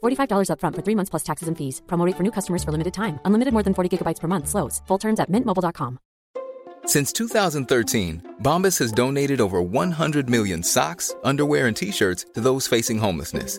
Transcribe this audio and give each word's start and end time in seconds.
$45 0.00 0.48
upfront 0.52 0.76
for 0.76 0.82
three 0.82 0.96
months 0.96 1.10
plus 1.10 1.22
taxes 1.22 1.48
and 1.48 1.56
fees. 1.58 1.82
Promote 1.86 2.16
for 2.16 2.22
new 2.22 2.32
customers 2.32 2.62
for 2.62 2.72
limited 2.72 2.94
time. 2.94 3.18
Unlimited 3.24 3.52
more 3.52 3.62
than 3.62 3.74
40 3.74 3.90
gigabytes 3.98 4.20
per 4.20 4.28
month. 4.28 4.48
Slows. 4.48 4.80
Full 4.86 4.98
terms 4.98 5.20
at 5.20 5.30
mintmobile.com. 5.30 5.98
Since 6.86 7.12
2013, 7.12 8.36
Bombas 8.42 8.78
has 8.78 8.92
donated 8.92 9.40
over 9.40 9.62
100 9.62 10.28
million 10.28 10.62
socks, 10.62 11.14
underwear, 11.24 11.66
and 11.66 11.76
t-shirts 11.76 12.26
to 12.34 12.40
those 12.40 12.66
facing 12.66 12.98
homelessness. 12.98 13.58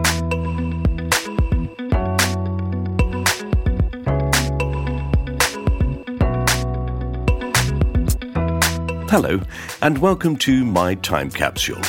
Hello, 9.11 9.41
and 9.81 9.97
welcome 9.97 10.37
to 10.37 10.63
My 10.63 10.95
Time 10.95 11.29
Capsule. 11.29 11.81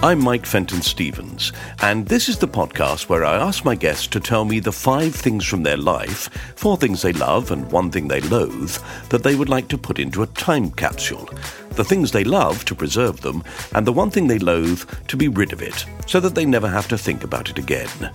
I'm 0.00 0.22
Mike 0.22 0.46
Fenton 0.46 0.82
Stevens, 0.82 1.52
and 1.82 2.06
this 2.06 2.28
is 2.28 2.38
the 2.38 2.46
podcast 2.46 3.08
where 3.08 3.24
I 3.24 3.34
ask 3.34 3.64
my 3.64 3.74
guests 3.74 4.06
to 4.06 4.20
tell 4.20 4.44
me 4.44 4.60
the 4.60 4.70
five 4.70 5.12
things 5.12 5.44
from 5.44 5.64
their 5.64 5.76
life, 5.76 6.28
four 6.54 6.76
things 6.76 7.02
they 7.02 7.12
love 7.12 7.50
and 7.50 7.72
one 7.72 7.90
thing 7.90 8.06
they 8.06 8.20
loathe, 8.20 8.78
that 9.08 9.24
they 9.24 9.34
would 9.34 9.48
like 9.48 9.66
to 9.66 9.76
put 9.76 9.98
into 9.98 10.22
a 10.22 10.28
time 10.28 10.70
capsule. 10.70 11.28
The 11.70 11.82
things 11.82 12.12
they 12.12 12.22
love 12.22 12.64
to 12.66 12.76
preserve 12.76 13.22
them, 13.22 13.42
and 13.74 13.84
the 13.84 13.92
one 13.92 14.12
thing 14.12 14.28
they 14.28 14.38
loathe 14.38 14.88
to 15.08 15.16
be 15.16 15.26
rid 15.26 15.52
of 15.52 15.60
it, 15.60 15.84
so 16.06 16.20
that 16.20 16.36
they 16.36 16.44
never 16.44 16.68
have 16.68 16.86
to 16.86 16.96
think 16.96 17.24
about 17.24 17.50
it 17.50 17.58
again. 17.58 18.12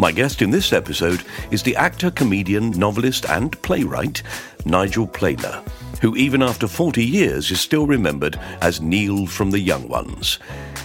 My 0.00 0.12
guest 0.12 0.42
in 0.42 0.50
this 0.50 0.72
episode 0.72 1.24
is 1.50 1.64
the 1.64 1.74
actor, 1.74 2.12
comedian, 2.12 2.70
novelist, 2.70 3.28
and 3.28 3.60
playwright 3.62 4.22
Nigel 4.64 5.08
Planer, 5.08 5.60
who 6.00 6.14
even 6.14 6.40
after 6.40 6.68
40 6.68 7.04
years 7.04 7.50
is 7.50 7.60
still 7.60 7.84
remembered 7.84 8.38
as 8.62 8.80
Neil 8.80 9.26
from 9.26 9.50
The 9.50 9.58
Young 9.58 9.88
Ones. 9.88 10.38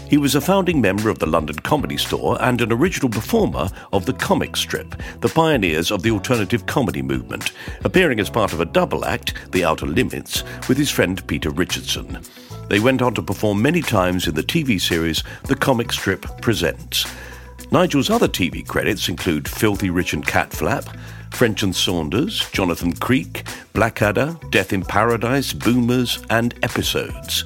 He 0.09 0.17
was 0.17 0.33
a 0.33 0.41
founding 0.41 0.81
member 0.81 1.09
of 1.09 1.19
the 1.19 1.27
London 1.27 1.57
Comedy 1.57 1.95
Store 1.95 2.41
and 2.41 2.59
an 2.59 2.71
original 2.71 3.07
performer 3.07 3.69
of 3.91 4.07
the 4.07 4.13
comic 4.13 4.57
strip, 4.57 4.95
the 5.21 5.29
pioneers 5.29 5.91
of 5.91 6.01
the 6.01 6.09
alternative 6.09 6.65
comedy 6.65 7.03
movement, 7.03 7.51
appearing 7.83 8.19
as 8.19 8.31
part 8.31 8.51
of 8.51 8.61
a 8.61 8.65
double 8.65 9.05
act, 9.05 9.35
The 9.51 9.63
Outer 9.63 9.85
Limits, 9.85 10.43
with 10.67 10.79
his 10.79 10.89
friend 10.89 11.25
Peter 11.27 11.51
Richardson. 11.51 12.19
They 12.67 12.79
went 12.79 13.03
on 13.03 13.13
to 13.13 13.21
perform 13.21 13.61
many 13.61 13.83
times 13.83 14.27
in 14.27 14.33
the 14.33 14.41
TV 14.41 14.81
series 14.81 15.23
The 15.43 15.55
Comic 15.55 15.91
Strip 15.91 16.41
Presents. 16.41 17.05
Nigel's 17.73 18.11
other 18.11 18.27
TV 18.27 18.63
credits 18.63 19.09
include 19.09 19.49
Filthy 19.49 19.89
Rich 19.89 20.13
and 20.13 20.23
Catflap, 20.23 20.95
French 21.31 21.63
and 21.63 21.75
Saunders, 21.75 22.47
Jonathan 22.51 22.93
Creek, 22.93 23.47
Blackadder, 23.73 24.37
Death 24.51 24.73
in 24.73 24.83
Paradise, 24.83 25.53
Boomers, 25.53 26.23
and 26.29 26.53
Episodes, 26.61 27.43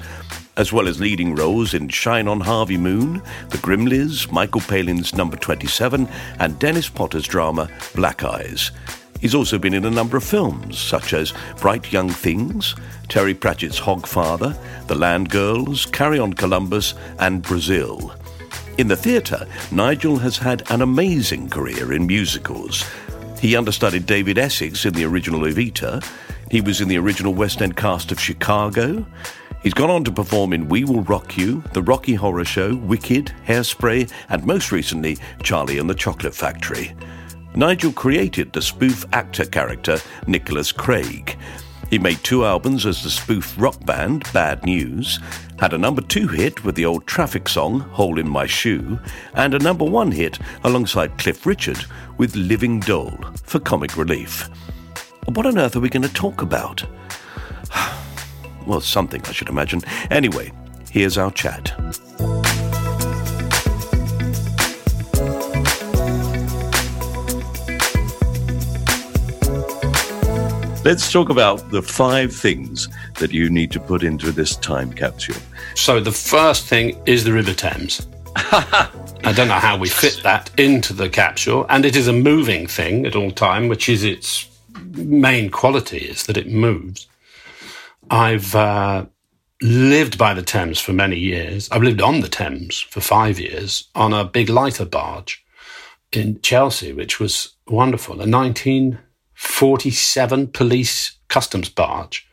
as 0.58 0.70
well 0.70 0.86
as 0.86 1.00
leading 1.00 1.34
roles 1.34 1.72
in 1.72 1.88
Shine 1.88 2.28
on 2.28 2.40
Harvey 2.40 2.76
Moon, 2.76 3.22
The 3.48 3.56
Grimleys, 3.56 4.30
Michael 4.30 4.60
Palin's 4.60 5.14
Number 5.14 5.38
27, 5.38 6.06
and 6.38 6.58
Dennis 6.58 6.90
Potter's 6.90 7.26
drama 7.26 7.70
Black 7.94 8.22
Eyes. 8.22 8.70
He's 9.22 9.34
also 9.34 9.58
been 9.58 9.72
in 9.72 9.86
a 9.86 9.90
number 9.90 10.18
of 10.18 10.24
films, 10.24 10.78
such 10.78 11.14
as 11.14 11.32
Bright 11.58 11.90
Young 11.90 12.10
Things, 12.10 12.74
Terry 13.08 13.34
Pratchett's 13.34 13.80
Hogfather, 13.80 14.54
The 14.88 14.94
Land 14.94 15.30
Girls, 15.30 15.86
Carry 15.86 16.18
On 16.18 16.34
Columbus, 16.34 16.92
and 17.18 17.40
Brazil. 17.40 18.12
In 18.78 18.86
the 18.86 18.96
theatre, 18.96 19.44
Nigel 19.72 20.18
has 20.18 20.38
had 20.38 20.62
an 20.70 20.82
amazing 20.82 21.50
career 21.50 21.92
in 21.92 22.06
musicals. 22.06 22.88
He 23.40 23.56
understudied 23.56 24.06
David 24.06 24.38
Essex 24.38 24.86
in 24.86 24.94
the 24.94 25.04
original 25.04 25.40
Evita. 25.40 26.00
He 26.48 26.60
was 26.60 26.80
in 26.80 26.86
the 26.86 26.96
original 26.96 27.34
West 27.34 27.60
End 27.60 27.76
cast 27.76 28.12
of 28.12 28.20
Chicago. 28.20 29.04
He's 29.64 29.74
gone 29.74 29.90
on 29.90 30.04
to 30.04 30.12
perform 30.12 30.52
in 30.52 30.68
We 30.68 30.84
Will 30.84 31.02
Rock 31.02 31.36
You, 31.36 31.64
The 31.72 31.82
Rocky 31.82 32.14
Horror 32.14 32.44
Show, 32.44 32.76
Wicked, 32.76 33.32
Hairspray, 33.48 34.12
and 34.28 34.46
most 34.46 34.70
recently, 34.70 35.18
Charlie 35.42 35.78
and 35.78 35.90
the 35.90 35.94
Chocolate 35.96 36.34
Factory. 36.34 36.94
Nigel 37.56 37.90
created 37.90 38.52
the 38.52 38.62
spoof 38.62 39.04
actor 39.12 39.44
character 39.44 39.98
Nicholas 40.28 40.70
Craig. 40.70 41.36
He 41.90 41.98
made 41.98 42.22
two 42.22 42.44
albums 42.44 42.84
as 42.84 43.02
the 43.02 43.08
spoof 43.08 43.54
rock 43.58 43.84
band 43.86 44.24
Bad 44.32 44.64
News, 44.64 45.18
had 45.58 45.72
a 45.72 45.78
number 45.78 46.02
two 46.02 46.28
hit 46.28 46.62
with 46.62 46.74
the 46.74 46.84
old 46.84 47.06
traffic 47.06 47.48
song 47.48 47.80
Hole 47.80 48.18
in 48.18 48.28
My 48.28 48.46
Shoe, 48.46 48.98
and 49.34 49.54
a 49.54 49.58
number 49.58 49.84
one 49.84 50.12
hit 50.12 50.38
alongside 50.64 51.16
Cliff 51.16 51.46
Richard 51.46 51.78
with 52.18 52.36
Living 52.36 52.80
Doll 52.80 53.16
for 53.42 53.58
comic 53.58 53.96
relief. 53.96 54.50
What 55.26 55.46
on 55.46 55.58
earth 55.58 55.76
are 55.76 55.80
we 55.80 55.88
going 55.88 56.02
to 56.02 56.12
talk 56.12 56.42
about? 56.42 56.84
well, 58.66 58.80
something, 58.82 59.22
I 59.24 59.32
should 59.32 59.48
imagine. 59.48 59.80
Anyway, 60.10 60.52
here's 60.90 61.16
our 61.16 61.30
chat. 61.30 61.72
Let's 70.88 71.12
talk 71.12 71.28
about 71.28 71.70
the 71.70 71.82
five 71.82 72.34
things 72.34 72.88
that 73.18 73.30
you 73.30 73.50
need 73.50 73.70
to 73.72 73.78
put 73.78 74.02
into 74.02 74.32
this 74.32 74.56
time 74.56 74.90
capsule. 74.90 75.36
So 75.74 76.00
the 76.00 76.12
first 76.12 76.64
thing 76.64 76.98
is 77.04 77.24
the 77.24 77.32
River 77.34 77.52
Thames. 77.52 78.08
I 78.34 79.34
don't 79.36 79.48
know 79.48 79.52
how 79.52 79.76
we 79.76 79.90
fit 79.90 80.18
that 80.22 80.50
into 80.58 80.94
the 80.94 81.10
capsule, 81.10 81.66
and 81.68 81.84
it 81.84 81.94
is 81.94 82.08
a 82.08 82.12
moving 82.14 82.66
thing 82.66 83.04
at 83.04 83.14
all 83.14 83.30
time, 83.30 83.68
which 83.68 83.90
is 83.90 84.02
its 84.02 84.48
main 84.94 85.50
quality 85.50 85.98
is 85.98 86.24
that 86.24 86.38
it 86.38 86.50
moves. 86.50 87.06
I've 88.10 88.54
uh, 88.54 89.04
lived 89.60 90.16
by 90.16 90.32
the 90.32 90.40
Thames 90.40 90.80
for 90.80 90.94
many 90.94 91.18
years. 91.18 91.68
I've 91.70 91.82
lived 91.82 92.00
on 92.00 92.20
the 92.20 92.30
Thames 92.30 92.80
for 92.80 93.02
five 93.02 93.38
years 93.38 93.90
on 93.94 94.14
a 94.14 94.24
big 94.24 94.48
lighter 94.48 94.86
barge 94.86 95.44
in 96.14 96.40
Chelsea, 96.40 96.94
which 96.94 97.20
was 97.20 97.56
wonderful. 97.66 98.22
A 98.22 98.26
1947 99.38 100.48
police 100.48 101.12
customs 101.28 101.68
barge 101.68 102.26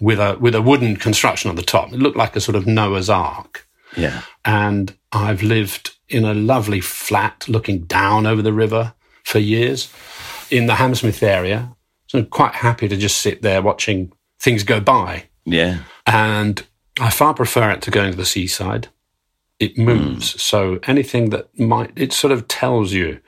with 0.00 0.20
a 0.20 0.36
with 0.40 0.54
a 0.54 0.62
wooden 0.62 0.96
construction 0.96 1.50
on 1.50 1.56
the 1.56 1.62
top. 1.62 1.92
It 1.92 1.98
looked 1.98 2.16
like 2.16 2.36
a 2.36 2.40
sort 2.40 2.54
of 2.56 2.66
Noah's 2.66 3.10
Ark. 3.10 3.66
Yeah. 3.96 4.22
And 4.44 4.96
I've 5.12 5.42
lived 5.42 5.96
in 6.08 6.24
a 6.24 6.34
lovely 6.34 6.80
flat 6.80 7.48
looking 7.48 7.84
down 7.84 8.26
over 8.26 8.42
the 8.42 8.52
river 8.52 8.94
for 9.24 9.38
years 9.38 9.92
in 10.50 10.66
the 10.66 10.76
Hammersmith 10.76 11.22
area. 11.22 11.74
So 12.06 12.18
I'm 12.18 12.26
quite 12.26 12.54
happy 12.54 12.88
to 12.88 12.96
just 12.96 13.18
sit 13.18 13.42
there 13.42 13.62
watching 13.62 14.12
things 14.38 14.62
go 14.62 14.80
by. 14.80 15.24
Yeah. 15.44 15.80
And 16.06 16.64
I 17.00 17.10
far 17.10 17.34
prefer 17.34 17.70
it 17.70 17.82
to 17.82 17.90
going 17.90 18.12
to 18.12 18.16
the 18.16 18.24
seaside. 18.24 18.88
It 19.58 19.78
moves. 19.78 20.32
Hmm. 20.32 20.38
So 20.38 20.80
anything 20.84 21.30
that 21.30 21.58
might, 21.58 21.92
it 21.96 22.12
sort 22.12 22.32
of 22.32 22.46
tells 22.48 22.92
you 22.92 23.20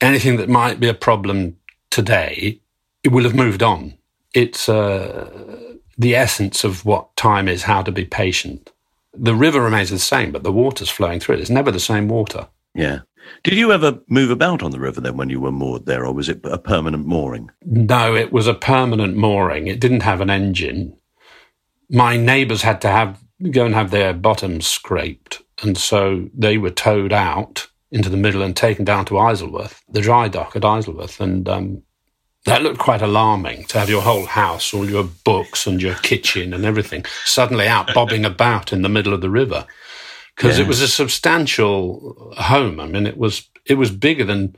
anything 0.00 0.36
that 0.36 0.48
might 0.48 0.80
be 0.80 0.88
a 0.88 0.94
problem 0.94 1.56
today, 1.92 2.60
it 3.04 3.12
will 3.12 3.24
have 3.24 3.34
moved 3.34 3.62
on. 3.62 3.94
It's 4.34 4.68
uh, 4.68 5.76
the 5.96 6.16
essence 6.16 6.64
of 6.64 6.84
what 6.84 7.14
time 7.16 7.46
is, 7.46 7.62
how 7.62 7.82
to 7.82 7.92
be 7.92 8.04
patient. 8.04 8.72
The 9.14 9.34
river 9.34 9.60
remains 9.60 9.90
the 9.90 9.98
same, 9.98 10.32
but 10.32 10.42
the 10.42 10.50
water's 10.52 10.88
flowing 10.88 11.20
through 11.20 11.36
it. 11.36 11.40
It's 11.40 11.50
never 11.50 11.70
the 11.70 11.78
same 11.78 12.08
water. 12.08 12.48
Yeah. 12.74 13.00
Did 13.44 13.54
you 13.54 13.72
ever 13.72 14.00
move 14.08 14.30
about 14.30 14.62
on 14.62 14.70
the 14.70 14.80
river 14.80 15.00
then 15.00 15.16
when 15.16 15.28
you 15.28 15.40
were 15.40 15.52
moored 15.52 15.86
there, 15.86 16.04
or 16.06 16.12
was 16.12 16.28
it 16.28 16.40
a 16.44 16.58
permanent 16.58 17.06
mooring? 17.06 17.50
No, 17.64 18.16
it 18.16 18.32
was 18.32 18.46
a 18.46 18.54
permanent 18.54 19.16
mooring. 19.16 19.66
It 19.66 19.78
didn't 19.78 20.02
have 20.02 20.20
an 20.20 20.30
engine. 20.30 20.96
My 21.90 22.16
neighbours 22.16 22.62
had 22.62 22.80
to 22.80 22.88
have 22.88 23.22
go 23.50 23.66
and 23.66 23.74
have 23.74 23.90
their 23.90 24.14
bottoms 24.14 24.66
scraped, 24.66 25.42
and 25.62 25.76
so 25.76 26.28
they 26.34 26.56
were 26.58 26.70
towed 26.70 27.12
out 27.12 27.68
into 27.92 28.08
the 28.08 28.16
middle 28.16 28.42
and 28.42 28.56
taken 28.56 28.84
down 28.84 29.04
to 29.04 29.18
Isleworth, 29.18 29.82
the 29.88 30.00
dry 30.00 30.26
dock 30.26 30.56
at 30.56 30.64
Isleworth, 30.64 31.20
and 31.20 31.48
um, 31.48 31.82
that 32.46 32.62
looked 32.62 32.78
quite 32.78 33.02
alarming 33.02 33.64
to 33.66 33.78
have 33.78 33.88
your 33.88 34.02
whole 34.02 34.26
house, 34.26 34.74
all 34.74 34.88
your 34.88 35.04
books 35.04 35.66
and 35.66 35.80
your 35.80 35.94
kitchen 35.96 36.52
and 36.52 36.64
everything 36.64 37.04
suddenly 37.24 37.68
out 37.68 37.90
bobbing 37.94 38.24
about 38.24 38.72
in 38.72 38.82
the 38.82 38.88
middle 38.88 39.12
of 39.12 39.20
the 39.20 39.30
river 39.30 39.66
because 40.36 40.58
yeah. 40.58 40.64
it 40.64 40.68
was 40.68 40.80
a 40.80 40.88
substantial 40.88 42.34
home. 42.36 42.80
I 42.80 42.86
mean, 42.86 43.06
it 43.06 43.16
was 43.16 43.48
it 43.66 43.74
was 43.74 43.90
bigger 43.90 44.24
than 44.24 44.56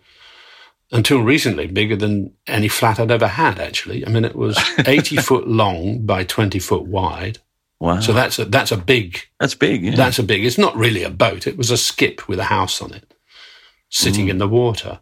until 0.92 1.20
recently 1.20 1.66
bigger 1.66 1.96
than 1.96 2.32
any 2.46 2.68
flat 2.68 3.00
I'd 3.00 3.10
ever 3.10 3.26
had. 3.26 3.58
Actually, 3.58 4.06
I 4.06 4.10
mean, 4.10 4.24
it 4.24 4.36
was 4.36 4.58
eighty 4.86 5.16
foot 5.16 5.46
long 5.46 6.06
by 6.06 6.24
twenty 6.24 6.58
foot 6.58 6.84
wide. 6.84 7.38
Wow! 7.80 8.00
So 8.00 8.12
that's 8.12 8.38
a 8.38 8.44
that's 8.44 8.72
a 8.72 8.76
big. 8.76 9.20
That's 9.40 9.54
big. 9.54 9.82
Yeah. 9.82 9.96
That's 9.96 10.18
a 10.18 10.22
big. 10.22 10.44
It's 10.44 10.58
not 10.58 10.76
really 10.76 11.02
a 11.02 11.10
boat. 11.10 11.46
It 11.46 11.58
was 11.58 11.70
a 11.70 11.76
skip 11.76 12.28
with 12.28 12.38
a 12.38 12.44
house 12.44 12.80
on 12.80 12.94
it, 12.94 13.13
sitting 13.94 14.26
mm. 14.26 14.30
in 14.30 14.38
the 14.38 14.48
water. 14.48 15.00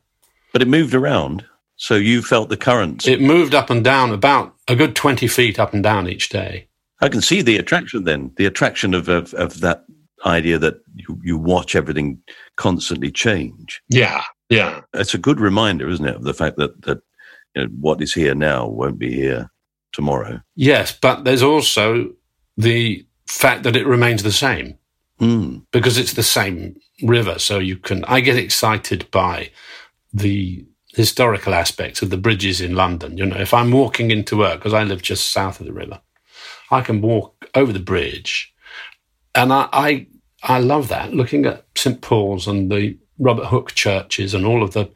But 0.53 0.63
it 0.63 0.69
moved 0.69 0.95
around, 0.95 1.45
so 1.77 1.95
you 1.95 2.23
felt 2.23 2.51
the 2.51 2.57
currents. 2.57 3.09
It 3.09 3.21
moved 3.21 3.55
up 3.55 3.71
and 3.71 3.83
down 3.83 4.13
about 4.13 4.55
a 4.69 4.77
good 4.77 4.95
twenty 4.95 5.27
feet 5.27 5.59
up 5.59 5.73
and 5.73 5.83
down 5.83 6.09
each 6.09 6.29
day. 6.29 6.69
I 7.01 7.09
can 7.09 7.23
see 7.23 7.43
the 7.43 7.57
attraction 7.57 8.05
then, 8.05 8.33
the 8.37 8.47
attraction 8.47 8.95
of 8.95 9.09
of, 9.09 9.35
of 9.35 9.61
that 9.61 9.85
idea 10.25 10.59
that 10.59 10.81
you, 10.95 11.21
you 11.25 11.37
watch 11.39 11.75
everything 11.75 12.23
constantly 12.57 13.11
change. 13.11 13.83
Yeah, 13.89 14.23
yeah. 14.49 14.83
It's 14.95 15.15
a 15.15 15.19
good 15.19 15.41
reminder, 15.41 15.89
isn't 15.89 16.07
it, 16.07 16.17
of 16.17 16.25
the 16.25 16.35
fact 16.35 16.59
that 16.59 16.83
that 16.83 17.01
you 17.57 17.63
know, 17.63 17.69
what 17.81 18.03
is 18.03 18.13
here 18.13 18.35
now 18.35 18.69
won't 18.69 18.99
be 18.99 19.13
here 19.13 19.51
tomorrow. 19.93 20.41
Yes, 20.55 20.97
but 21.01 21.25
there's 21.25 21.43
also 21.43 22.13
the 22.57 23.07
fact 23.27 23.63
that 23.63 23.77
it 23.77 23.87
remains 23.87 24.23
the 24.23 24.33
same 24.33 24.79
mm. 25.23 25.63
because 25.71 25.97
it's 25.97 26.15
the 26.15 26.23
same 26.23 26.77
river. 27.03 27.39
So 27.39 27.59
you 27.59 27.77
can. 27.77 28.05
I 28.05 28.21
get 28.21 28.37
excited 28.37 29.11
by 29.11 29.51
the 30.13 30.67
historical 30.89 31.55
aspects 31.55 32.03
of 32.03 32.11
the 32.11 32.19
bridges 32.19 32.61
in 32.61 32.75
London. 32.75 33.17
You 33.17 33.27
know, 33.27 33.39
if 33.39 33.55
I'm 33.55 33.71
walking 33.71 34.11
into 34.11 34.37
work 34.39 34.59
because 34.59 34.75
I 34.75 34.83
live 34.83 35.01
just 35.01 35.31
south 35.33 35.61
of 35.61 35.67
the 35.67 35.73
river, 35.73 36.01
I 36.71 36.83
can 36.83 37.01
walk 37.01 37.49
over 37.55 37.73
the 37.73 37.81
bridge, 37.81 38.53
and 39.35 39.53
I, 39.53 39.69
I 39.73 40.07
I 40.43 40.59
love 40.59 40.89
that. 40.89 41.15
Looking 41.15 41.47
at 41.47 41.65
St 41.77 42.01
Paul's 42.01 42.47
and 42.47 42.71
the 42.71 42.99
Robert 43.19 43.47
Hooke 43.47 43.73
churches 43.73 44.35
and 44.35 44.45
all 44.45 44.63
of 44.63 44.73
the 44.73 44.91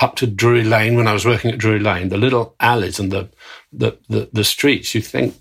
up 0.00 0.16
to 0.16 0.26
Drury 0.26 0.64
Lane 0.64 0.96
when 0.96 1.08
I 1.08 1.12
was 1.12 1.24
working 1.24 1.50
at 1.50 1.58
Drury 1.58 1.80
Lane, 1.80 2.10
the 2.10 2.18
little 2.18 2.54
alleys 2.60 2.98
and 3.00 3.10
the 3.10 3.30
the, 3.72 3.96
the, 4.08 4.28
the 4.32 4.44
streets, 4.44 4.94
you 4.94 5.00
think, 5.00 5.34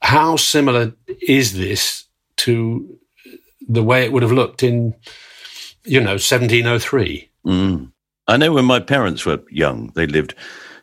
how 0.00 0.36
similar 0.36 0.94
is 1.20 1.52
this 1.52 2.04
to 2.38 2.98
the 3.68 3.82
way 3.82 4.04
it 4.04 4.12
would 4.12 4.22
have 4.22 4.32
looked 4.32 4.62
in, 4.62 4.94
you 5.84 6.00
know, 6.00 6.12
1703? 6.12 7.30
Mm. 7.46 7.92
I 8.26 8.36
know 8.36 8.52
when 8.52 8.64
my 8.64 8.80
parents 8.80 9.26
were 9.26 9.42
young, 9.50 9.92
they 9.94 10.06
lived 10.06 10.34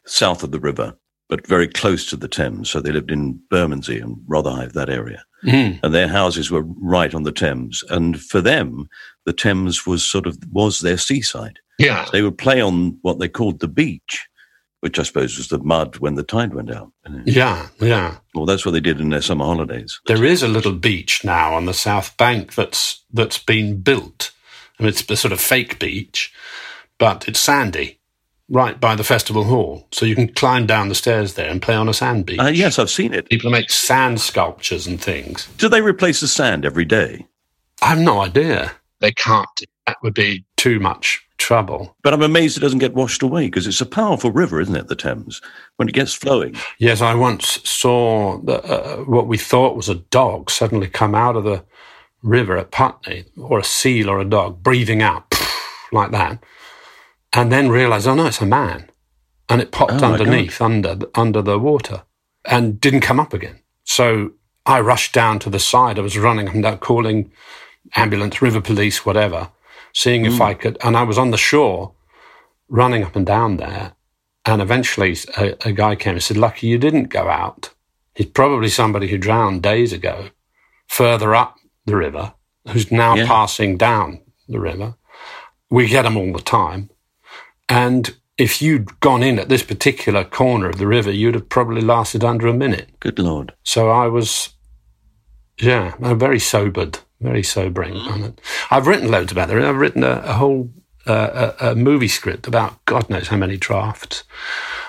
south 0.06 0.44
of 0.44 0.52
the 0.52 0.60
river, 0.60 0.96
but 1.28 1.48
very 1.48 1.68
close 1.68 2.06
to 2.08 2.16
the 2.16 2.28
Thames. 2.28 2.70
So 2.70 2.80
they 2.80 2.92
lived 2.92 3.12
in 3.12 3.40
Bermondsey 3.50 4.00
and 4.00 4.18
Rotherhithe, 4.28 4.74
that 4.74 4.90
area. 4.90 5.24
Mm. 5.44 5.80
And 5.82 5.94
their 5.94 6.08
houses 6.08 6.52
were 6.52 6.64
right 6.64 7.14
on 7.16 7.24
the 7.24 7.32
Thames. 7.32 7.84
And 7.90 8.22
for 8.22 8.42
them, 8.42 8.88
the 9.26 9.34
Thames 9.34 9.88
was 9.88 10.04
sort 10.04 10.28
of 10.28 10.38
was 10.52 10.80
their 10.80 10.98
seaside. 10.98 11.60
Yeah. 11.80 12.06
They 12.12 12.22
would 12.22 12.38
play 12.38 12.62
on 12.62 12.98
what 13.02 13.20
they 13.20 13.28
called 13.28 13.60
the 13.60 13.68
beach, 13.68 14.28
which 14.82 15.00
I 15.00 15.04
suppose 15.04 15.38
was 15.38 15.48
the 15.48 15.60
mud 15.60 15.98
when 15.98 16.16
the 16.16 16.24
tide 16.24 16.54
went 16.54 16.72
out. 16.72 16.92
Yeah, 17.26 17.70
yeah. 17.80 18.18
Well, 18.36 18.46
that's 18.46 18.66
what 18.66 18.72
they 18.72 18.80
did 18.80 19.00
in 19.00 19.10
their 19.10 19.22
summer 19.22 19.46
holidays. 19.46 20.00
There 20.08 20.26
is 20.26 20.44
a 20.44 20.48
little 20.48 20.74
beach 20.74 21.24
now 21.24 21.54
on 21.54 21.66
the 21.66 21.74
south 21.74 22.18
bank 22.18 22.56
that's 22.56 23.04
that's 23.14 23.38
been 23.38 23.82
built. 23.82 24.32
I 24.80 24.84
mean, 24.84 24.90
it's 24.90 25.10
a 25.10 25.16
sort 25.16 25.32
of 25.32 25.40
fake 25.40 25.80
beach, 25.80 26.34
but 26.98 27.28
it's 27.28 27.40
sandy 27.40 28.00
right 28.50 28.80
by 28.82 28.96
the 28.96 29.04
festival 29.04 29.46
hall. 29.46 29.88
So 29.92 30.06
you 30.06 30.16
can 30.16 30.34
climb 30.34 30.66
down 30.66 30.90
the 30.90 30.96
stairs 30.96 31.36
there 31.36 31.50
and 31.50 31.62
play 31.62 31.76
on 31.76 31.88
a 31.88 31.94
sand 31.94 32.26
beach. 32.26 32.40
Uh, 32.40 32.48
yes, 32.48 32.78
I've 32.78 32.90
seen 32.90 33.14
it. 33.14 33.30
People 33.30 33.50
make 33.50 33.70
sand 33.70 34.20
sculptures 34.20 34.88
and 34.88 35.02
things. 35.02 35.48
Do 35.58 35.70
they 35.70 35.82
replace 35.82 36.20
the 36.20 36.28
sand 36.28 36.66
every 36.66 36.86
day? 36.86 37.26
I 37.82 37.88
have 37.88 38.00
no 38.00 38.20
idea. 38.20 38.74
They 39.00 39.12
can't. 39.12 39.48
That 39.88 39.98
would 40.04 40.14
be 40.14 40.46
too 40.58 40.80
much 40.80 41.26
trouble. 41.42 41.96
But 42.04 42.14
I'm 42.14 42.22
amazed 42.22 42.58
it 42.58 42.62
doesn't 42.62 42.80
get 42.80 42.94
washed 42.94 43.22
away 43.22 43.48
because 43.48 43.68
it's 43.68 43.82
a 43.82 43.86
powerful 43.86 44.32
river, 44.32 44.62
isn't 44.62 44.76
it, 44.76 44.88
the 44.88 44.96
Thames, 44.96 45.42
when 45.76 45.90
it 45.90 45.96
gets 45.96 46.14
flowing? 46.14 46.56
Yes, 46.78 47.02
I 47.02 47.16
once 47.16 47.60
saw 47.70 48.40
the, 48.42 48.64
uh, 48.64 48.98
what 49.04 49.28
we 49.28 49.38
thought 49.38 49.76
was 49.76 49.90
a 49.90 49.96
dog 49.96 50.50
suddenly 50.50 50.88
come 50.88 51.16
out 51.16 51.36
of 51.36 51.44
the 51.44 51.64
river 52.24 52.56
at 52.56 52.72
Putney, 52.72 53.26
or 53.38 53.60
a 53.60 53.64
seal 53.64 54.10
or 54.10 54.20
a 54.20 54.26
dog, 54.26 54.62
breathing 54.62 55.02
out 55.02 55.34
like 55.92 56.12
that 56.12 56.42
and 57.34 57.52
then 57.52 57.70
realized, 57.70 58.08
oh 58.08 58.16
no, 58.16 58.26
it's 58.26 58.42
a 58.42 58.46
man. 58.46 58.90
And 59.50 59.62
it 59.62 59.72
popped 59.72 60.02
oh 60.02 60.14
underneath, 60.14 60.62
under, 60.62 60.98
under 61.16 61.42
the 61.42 61.60
water 61.60 62.04
and 62.46 62.80
didn't 62.80 63.02
come 63.02 63.20
up 63.20 63.34
again. 63.34 63.60
So 63.84 64.32
I 64.66 64.80
rushed 64.80 65.14
down 65.14 65.40
to 65.40 65.50
the 65.50 65.60
side. 65.60 66.00
I 66.00 66.02
was 66.02 66.18
running 66.18 66.48
and 66.48 66.64
down, 66.64 66.78
calling 66.78 67.32
ambulance, 67.96 68.42
river 68.42 68.62
police, 68.62 69.06
whatever, 69.06 69.50
seeing 69.94 70.26
if 70.26 70.34
mm. 70.34 70.42
I 70.42 70.54
could. 70.54 70.78
And 70.84 70.98
I 70.98 71.04
was 71.04 71.18
on 71.18 71.32
the 71.32 71.38
shore 71.38 71.94
running 72.68 73.04
up 73.04 73.16
and 73.16 73.26
down 73.26 73.58
there. 73.58 73.94
And 74.46 74.62
eventually 74.62 75.16
a, 75.38 75.56
a 75.68 75.72
guy 75.72 75.96
came 75.96 76.14
and 76.14 76.24
said, 76.24 76.38
Lucky 76.38 76.68
you 76.68 76.78
didn't 76.78 77.10
go 77.10 77.30
out. 77.30 77.70
He's 78.16 78.28
probably 78.28 78.70
somebody 78.70 79.08
who 79.08 79.18
drowned 79.18 79.62
days 79.64 79.94
ago 79.94 80.30
further 80.88 81.36
up 81.36 81.58
the 81.86 81.96
river, 81.96 82.34
who's 82.68 82.92
now 82.92 83.16
yeah. 83.16 83.28
passing 83.28 83.78
down 83.78 84.22
the 84.50 84.60
river. 84.60 84.96
We 85.70 85.88
get 85.88 86.04
them 86.04 86.18
all 86.18 86.34
the 86.34 86.42
time. 86.42 86.90
And 87.70 88.16
if 88.38 88.62
you'd 88.62 89.00
gone 89.00 89.24
in 89.24 89.40
at 89.40 89.50
this 89.50 89.64
particular 89.64 90.24
corner 90.24 90.70
of 90.70 90.78
the 90.78 90.88
river, 90.88 91.12
you'd 91.12 91.36
have 91.36 91.48
probably 91.48 91.82
lasted 91.82 92.24
under 92.24 92.48
a 92.48 92.54
minute. 92.54 92.90
Good 93.00 93.20
Lord. 93.20 93.54
So 93.64 93.90
I 93.90 94.08
was, 94.08 94.50
yeah, 95.60 95.96
very 96.00 96.40
sobered, 96.40 97.00
very 97.22 97.44
sobering. 97.44 97.94
Mm. 97.94 98.38
I've 98.70 98.88
written 98.88 99.12
loads 99.12 99.32
about 99.32 99.50
it. 99.50 99.64
I've 99.64 99.78
written 99.78 100.04
a, 100.04 100.22
a 100.26 100.34
whole 100.34 100.70
uh, 101.08 101.54
a, 101.60 101.72
a, 101.72 101.76
movie 101.76 102.08
script 102.08 102.48
about 102.48 102.84
God 102.86 103.10
knows 103.10 103.30
how 103.30 103.38
many 103.38 103.58
drafts 103.58 104.24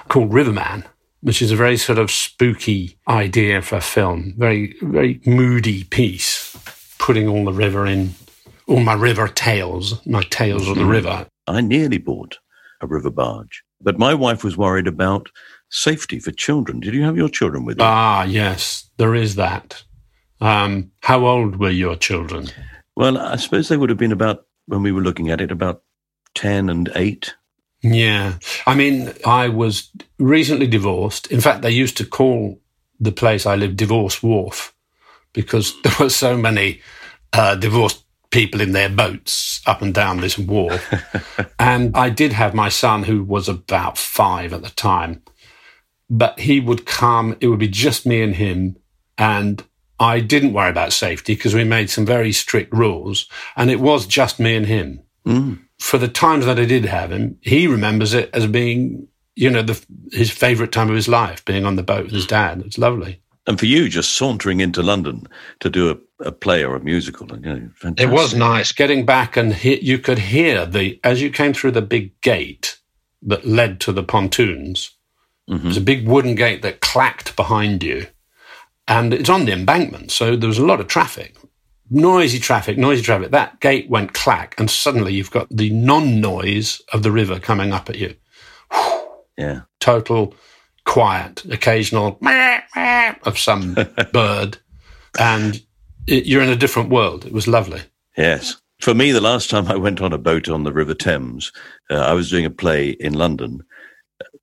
called 0.08 0.32
Riverman, 0.32 0.84
which 1.20 1.40
is 1.40 1.50
a 1.50 1.56
very 1.56 1.76
sort 1.76 1.98
of 1.98 2.10
spooky 2.10 2.98
idea 3.08 3.62
for 3.62 3.76
a 3.76 3.80
film, 3.80 4.34
very, 4.36 4.74
very 4.82 5.20
moody 5.24 5.84
piece, 5.84 6.56
putting 6.98 7.28
all 7.28 7.44
the 7.44 7.52
river 7.52 7.86
in, 7.86 8.14
all 8.66 8.80
my 8.80 8.94
river 8.94 9.28
tales, 9.28 10.04
my 10.06 10.22
tales 10.24 10.62
mm-hmm. 10.62 10.72
of 10.72 10.76
the 10.76 10.82
mm-hmm. 10.82 10.90
river. 10.90 11.26
I 11.46 11.60
nearly 11.60 11.98
bought 11.98 12.38
a 12.80 12.86
river 12.86 13.10
barge. 13.10 13.62
But 13.80 13.98
my 13.98 14.14
wife 14.14 14.44
was 14.44 14.56
worried 14.56 14.86
about 14.86 15.28
safety 15.70 16.20
for 16.20 16.30
children. 16.30 16.80
Did 16.80 16.94
you 16.94 17.02
have 17.04 17.16
your 17.16 17.28
children 17.28 17.64
with 17.64 17.78
you? 17.78 17.84
Ah, 17.84 18.24
yes, 18.24 18.90
there 18.98 19.14
is 19.14 19.34
that. 19.36 19.82
Um, 20.42 20.90
how 21.00 21.24
old 21.24 21.56
were 21.56 21.70
your 21.70 21.94
children? 21.94 22.48
Well, 22.96 23.16
I 23.16 23.36
suppose 23.36 23.68
they 23.68 23.76
would 23.76 23.90
have 23.90 23.98
been 23.98 24.12
about, 24.12 24.44
when 24.66 24.82
we 24.82 24.90
were 24.90 25.00
looking 25.00 25.30
at 25.30 25.40
it, 25.40 25.52
about 25.52 25.82
10 26.34 26.68
and 26.68 26.90
8. 26.96 27.34
Yeah. 27.82 28.38
I 28.66 28.74
mean, 28.74 29.12
I 29.24 29.48
was 29.48 29.90
recently 30.18 30.66
divorced. 30.66 31.28
In 31.28 31.40
fact, 31.40 31.62
they 31.62 31.70
used 31.70 31.96
to 31.98 32.04
call 32.04 32.60
the 32.98 33.12
place 33.12 33.46
I 33.46 33.54
lived 33.54 33.76
Divorce 33.76 34.20
Wharf 34.20 34.74
because 35.32 35.80
there 35.82 35.94
were 36.00 36.10
so 36.10 36.36
many 36.36 36.80
uh, 37.32 37.54
divorced 37.54 38.04
people 38.30 38.60
in 38.60 38.72
their 38.72 38.88
boats 38.88 39.60
up 39.66 39.80
and 39.80 39.94
down 39.94 40.20
this 40.20 40.36
wharf. 40.38 40.92
and 41.60 41.96
I 41.96 42.10
did 42.10 42.32
have 42.32 42.52
my 42.52 42.68
son, 42.68 43.04
who 43.04 43.22
was 43.22 43.48
about 43.48 43.96
five 43.96 44.52
at 44.52 44.62
the 44.62 44.70
time, 44.70 45.22
but 46.10 46.40
he 46.40 46.58
would 46.58 46.84
come, 46.84 47.36
it 47.40 47.46
would 47.46 47.60
be 47.60 47.68
just 47.68 48.06
me 48.06 48.22
and 48.22 48.34
him. 48.34 48.76
And 49.18 49.62
I 50.00 50.20
didn't 50.20 50.52
worry 50.52 50.70
about 50.70 50.92
safety 50.92 51.34
because 51.34 51.54
we 51.54 51.64
made 51.64 51.90
some 51.90 52.04
very 52.06 52.32
strict 52.32 52.72
rules, 52.72 53.28
and 53.56 53.70
it 53.70 53.80
was 53.80 54.06
just 54.06 54.40
me 54.40 54.56
and 54.56 54.66
him. 54.66 55.00
Mm. 55.26 55.60
For 55.78 55.98
the 55.98 56.08
times 56.08 56.46
that 56.46 56.58
I 56.58 56.64
did 56.64 56.84
have 56.84 57.12
him, 57.12 57.38
he 57.40 57.66
remembers 57.66 58.14
it 58.14 58.30
as 58.32 58.46
being, 58.46 59.08
you 59.36 59.50
know, 59.50 59.62
the, 59.62 59.80
his 60.12 60.30
favorite 60.30 60.72
time 60.72 60.88
of 60.88 60.96
his 60.96 61.08
life, 61.08 61.44
being 61.44 61.64
on 61.64 61.76
the 61.76 61.82
boat 61.82 62.04
with 62.04 62.12
his 62.12 62.26
dad. 62.26 62.62
It's 62.64 62.78
lovely. 62.78 63.20
And 63.46 63.58
for 63.58 63.66
you, 63.66 63.88
just 63.88 64.12
sauntering 64.12 64.60
into 64.60 64.82
London 64.82 65.26
to 65.60 65.68
do 65.70 65.90
a 65.90 65.96
a 66.24 66.30
play 66.30 66.64
or 66.64 66.76
a 66.76 66.80
musical. 66.80 67.26
You 67.36 67.40
know, 67.82 67.94
it 67.98 68.10
was 68.10 68.32
nice 68.32 68.70
getting 68.70 69.04
back 69.04 69.36
and 69.36 69.52
he- 69.52 69.80
you 69.82 69.98
could 69.98 70.20
hear 70.20 70.64
the 70.64 71.00
as 71.02 71.20
you 71.20 71.30
came 71.30 71.52
through 71.52 71.72
the 71.72 71.82
big 71.82 72.20
gate. 72.20 72.78
that 73.24 73.46
led 73.46 73.80
to 73.80 73.92
the 73.92 74.02
pontoons. 74.02 74.90
Mm-hmm. 75.50 75.62
There's 75.64 75.76
a 75.76 75.80
big 75.80 76.06
wooden 76.08 76.34
gate 76.36 76.62
that 76.62 76.80
clacked 76.80 77.34
behind 77.36 77.82
you, 77.82 78.06
and 78.88 79.14
it's 79.14 79.28
on 79.28 79.44
the 79.44 79.52
embankment, 79.52 80.10
so 80.10 80.36
there 80.36 80.48
was 80.48 80.58
a 80.58 80.66
lot 80.66 80.80
of 80.80 80.88
traffic. 80.88 81.36
Noisy 81.90 82.38
traffic, 82.38 82.78
noisy 82.78 83.02
traffic. 83.02 83.30
That 83.30 83.60
gate 83.60 83.88
went 83.90 84.14
clack, 84.14 84.54
and 84.58 84.70
suddenly 84.70 85.12
you've 85.12 85.30
got 85.30 85.48
the 85.50 85.70
non 85.70 86.20
noise 86.20 86.80
of 86.92 87.02
the 87.02 87.12
river 87.12 87.38
coming 87.38 87.72
up 87.72 87.88
at 87.88 87.98
you. 87.98 88.14
Yeah. 89.38 89.62
Total 89.80 90.34
quiet, 90.84 91.42
occasional 91.46 92.18
of 93.24 93.38
some 93.38 93.74
bird, 94.12 94.58
and 95.18 95.62
it, 96.06 96.26
you're 96.26 96.42
in 96.42 96.50
a 96.50 96.56
different 96.56 96.90
world. 96.90 97.24
It 97.24 97.32
was 97.32 97.48
lovely. 97.48 97.80
Yes. 98.16 98.56
For 98.80 98.94
me, 98.94 99.10
the 99.10 99.20
last 99.20 99.48
time 99.48 99.68
I 99.68 99.76
went 99.76 100.00
on 100.00 100.12
a 100.12 100.18
boat 100.18 100.48
on 100.48 100.64
the 100.64 100.72
River 100.72 100.94
Thames, 100.94 101.50
uh, 101.90 101.94
I 101.94 102.12
was 102.12 102.30
doing 102.30 102.44
a 102.44 102.50
play 102.50 102.90
in 102.90 103.14
London, 103.14 103.62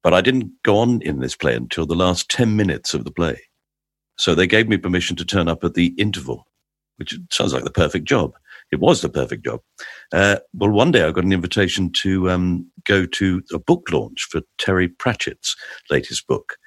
but 0.01 0.13
I 0.13 0.22
didn't 0.22 0.51
go 0.63 0.77
on 0.77 1.01
in 1.01 1.19
this 1.19 1.36
play 1.36 1.55
until 1.55 1.86
the 1.86 1.96
last 1.96 2.29
10 2.29 2.55
minutes 2.55 2.93
of 2.93 3.03
the 3.03 3.12
play. 3.12 3.39
So 4.19 4.35
they 4.35 4.47
gave 4.47 4.67
me 4.67 4.75
permission 4.75 5.15
to 5.15 5.25
turn 5.25 5.47
up 5.47 5.63
at 5.63 5.75
the 5.75 5.93
interval, 5.97 6.45
which 6.97 7.17
sounds 7.31 7.53
like 7.53 7.63
the 7.63 7.71
perfect 7.71 8.05
job. 8.05 8.33
It 8.69 8.81
was 8.81 9.01
the 9.01 9.07
perfect 9.07 9.45
job. 9.45 9.61
Uh, 10.11 10.38
well, 10.53 10.71
one 10.71 10.91
day 10.91 11.03
I 11.03 11.11
got 11.11 11.23
an 11.23 11.31
invitation 11.31 11.89
to 12.01 12.29
um, 12.29 12.69
go 12.85 13.05
to 13.05 13.41
a 13.53 13.59
book 13.59 13.89
launch 13.91 14.27
for 14.29 14.41
Terry 14.57 14.89
Pratchett's 14.89 15.55
latest 15.89 16.27
book. 16.27 16.57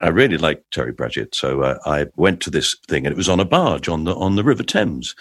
I 0.00 0.08
really 0.08 0.38
liked 0.38 0.70
Terry 0.70 0.94
Pratchett, 0.94 1.34
so 1.34 1.62
uh, 1.62 1.78
I 1.84 2.06
went 2.14 2.40
to 2.42 2.50
this 2.50 2.76
thing, 2.88 3.04
and 3.04 3.12
it 3.12 3.18
was 3.18 3.28
on 3.28 3.40
a 3.40 3.44
barge 3.44 3.88
on 3.88 4.04
the 4.04 4.14
on 4.14 4.36
the 4.36 4.44
River 4.44 4.62
Thames, 4.62 5.14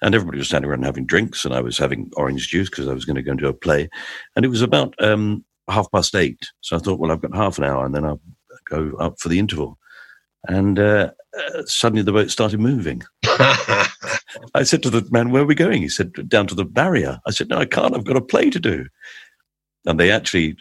and 0.00 0.14
everybody 0.14 0.38
was 0.38 0.46
standing 0.46 0.70
around 0.70 0.84
having 0.84 1.04
drinks, 1.04 1.44
and 1.44 1.52
I 1.52 1.60
was 1.60 1.76
having 1.76 2.10
orange 2.16 2.48
juice 2.48 2.70
because 2.70 2.88
I 2.88 2.94
was 2.94 3.04
going 3.04 3.16
to 3.16 3.22
go 3.22 3.32
into 3.32 3.48
a 3.48 3.52
play, 3.52 3.90
and 4.36 4.44
it 4.44 4.48
was 4.48 4.62
about 4.62 4.94
um, 5.02 5.44
half 5.68 5.90
past 5.90 6.14
eight. 6.14 6.46
So 6.60 6.76
I 6.76 6.78
thought, 6.78 7.00
well, 7.00 7.10
I've 7.10 7.20
got 7.20 7.34
half 7.34 7.58
an 7.58 7.64
hour, 7.64 7.84
and 7.84 7.94
then 7.94 8.04
I'll 8.04 8.20
go 8.70 8.92
up 9.00 9.18
for 9.18 9.28
the 9.28 9.38
interval, 9.40 9.76
and 10.48 10.78
uh, 10.78 11.10
uh, 11.36 11.62
suddenly 11.66 12.02
the 12.02 12.12
boat 12.12 12.30
started 12.30 12.60
moving. 12.60 13.02
I 14.54 14.62
said 14.62 14.82
to 14.82 14.90
the 14.90 15.06
man, 15.10 15.30
"Where 15.30 15.42
are 15.42 15.46
we 15.46 15.54
going?" 15.54 15.82
He 15.82 15.88
said, 15.88 16.12
"Down 16.28 16.46
to 16.48 16.54
the 16.54 16.64
barrier." 16.64 17.20
I 17.26 17.30
said, 17.30 17.48
"No, 17.48 17.58
I 17.58 17.64
can't. 17.64 17.94
I've 17.94 18.04
got 18.04 18.16
a 18.16 18.22
play 18.22 18.50
to 18.50 18.60
do." 18.60 18.86
And 19.86 19.98
they 19.98 20.10
actually, 20.10 20.56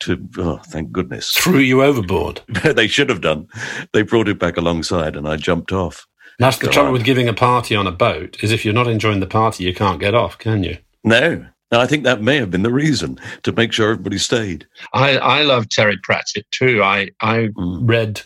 to 0.00 0.28
oh, 0.38 0.58
thank 0.66 0.92
goodness, 0.92 1.30
Threw 1.30 1.58
you 1.58 1.82
overboard. 1.82 2.40
they 2.64 2.88
should 2.88 3.08
have 3.08 3.20
done. 3.20 3.48
They 3.92 4.02
brought 4.02 4.28
it 4.28 4.38
back 4.38 4.56
alongside, 4.56 5.16
and 5.16 5.28
I 5.28 5.36
jumped 5.36 5.72
off. 5.72 6.06
That's 6.38 6.58
the 6.58 6.66
God. 6.66 6.72
trouble 6.72 6.92
with 6.92 7.04
giving 7.04 7.28
a 7.28 7.34
party 7.34 7.76
on 7.76 7.86
a 7.86 7.92
boat 7.92 8.42
is 8.42 8.52
if 8.52 8.64
you're 8.64 8.74
not 8.74 8.88
enjoying 8.88 9.20
the 9.20 9.26
party, 9.26 9.64
you 9.64 9.74
can't 9.74 10.00
get 10.00 10.14
off, 10.14 10.38
can 10.38 10.64
you? 10.64 10.78
No, 11.04 11.46
no, 11.70 11.80
I 11.80 11.86
think 11.86 12.04
that 12.04 12.22
may 12.22 12.36
have 12.36 12.50
been 12.50 12.62
the 12.62 12.72
reason 12.72 13.18
to 13.44 13.52
make 13.52 13.72
sure 13.72 13.90
everybody 13.90 14.18
stayed. 14.18 14.66
I, 14.92 15.18
I 15.18 15.42
love 15.42 15.68
Terry 15.68 15.98
Pratchett 16.02 16.50
too. 16.50 16.82
I, 16.82 17.10
I 17.20 17.50
read 17.56 18.22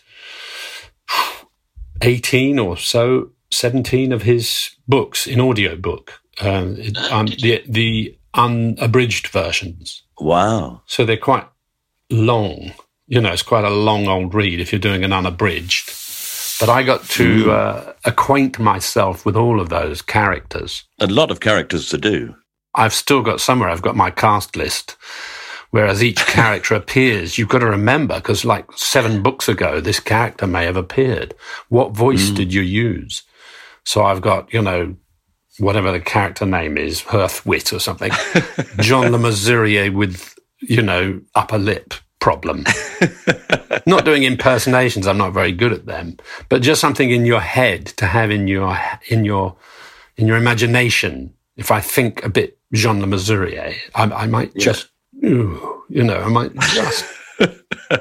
18 2.02 2.58
or 2.58 2.76
so, 2.76 3.30
17 3.52 4.12
of 4.12 4.22
his 4.22 4.70
books 4.88 5.26
in 5.26 5.40
audiobook, 5.40 6.20
um, 6.40 6.76
it- 6.78 6.96
um, 7.10 7.26
the, 7.26 7.62
the 7.68 8.16
unabridged 8.34 9.28
versions. 9.28 10.02
Wow. 10.18 10.82
So 10.86 11.04
they're 11.04 11.16
quite 11.16 11.46
long. 12.10 12.72
You 13.06 13.20
know, 13.20 13.32
it's 13.32 13.42
quite 13.42 13.64
a 13.64 13.70
long 13.70 14.08
old 14.08 14.34
read 14.34 14.60
if 14.60 14.72
you're 14.72 14.78
doing 14.80 15.04
an 15.04 15.12
unabridged. 15.12 15.90
But 16.58 16.68
I 16.70 16.82
got 16.82 17.04
to 17.10 17.50
uh, 17.50 17.92
acquaint 18.04 18.58
myself 18.58 19.26
with 19.26 19.36
all 19.36 19.60
of 19.60 19.68
those 19.68 20.00
characters. 20.02 20.84
A 20.98 21.06
lot 21.06 21.30
of 21.30 21.40
characters 21.40 21.88
to 21.90 21.98
do. 21.98 22.34
I've 22.74 22.94
still 22.94 23.22
got 23.22 23.40
somewhere, 23.40 23.68
I've 23.68 23.82
got 23.82 23.96
my 23.96 24.10
cast 24.10 24.56
list. 24.56 24.96
Whereas 25.70 26.02
each 26.02 26.24
character 26.26 26.74
appears, 26.76 27.38
you've 27.38 27.48
got 27.48 27.60
to 27.60 27.66
remember, 27.66 28.16
because 28.16 28.44
like 28.44 28.66
seven 28.72 29.22
books 29.22 29.48
ago, 29.48 29.80
this 29.80 30.00
character 30.00 30.46
may 30.46 30.64
have 30.64 30.76
appeared. 30.76 31.34
What 31.68 31.92
voice 31.92 32.30
mm. 32.30 32.36
did 32.36 32.54
you 32.54 32.62
use? 32.62 33.22
So 33.84 34.04
I've 34.04 34.20
got, 34.20 34.52
you 34.52 34.62
know, 34.62 34.96
whatever 35.58 35.92
the 35.92 36.00
character 36.00 36.46
name 36.46 36.76
is, 36.76 37.02
Hearthwit 37.02 37.72
or 37.72 37.78
something. 37.78 38.10
John 38.82 39.12
Le 39.12 39.18
Mesurier 39.18 39.94
with, 39.94 40.36
you 40.60 40.82
know, 40.82 41.20
upper 41.34 41.58
lip 41.58 41.94
problem. 42.18 42.64
not 43.86 44.04
doing 44.04 44.24
impersonations, 44.24 45.06
I'm 45.06 45.18
not 45.18 45.32
very 45.32 45.52
good 45.52 45.72
at 45.72 45.86
them, 45.86 46.16
but 46.48 46.62
just 46.62 46.80
something 46.80 47.10
in 47.10 47.24
your 47.24 47.40
head 47.40 47.86
to 47.98 48.06
have 48.06 48.30
in 48.30 48.48
your, 48.48 48.76
in 49.08 49.24
your, 49.24 49.56
in 50.16 50.26
your 50.26 50.36
imagination. 50.36 51.32
If 51.56 51.70
I 51.70 51.80
think 51.80 52.24
a 52.24 52.28
bit 52.28 52.58
John 52.72 53.00
Le 53.00 53.06
Mesurier, 53.06 53.76
I, 53.94 54.04
I 54.04 54.26
might 54.26 54.54
just, 54.56 54.88
ooh, 55.26 55.84
you 55.88 56.02
know, 56.02 56.16
I 56.16 56.28
might 56.28 56.54
just, 56.54 57.04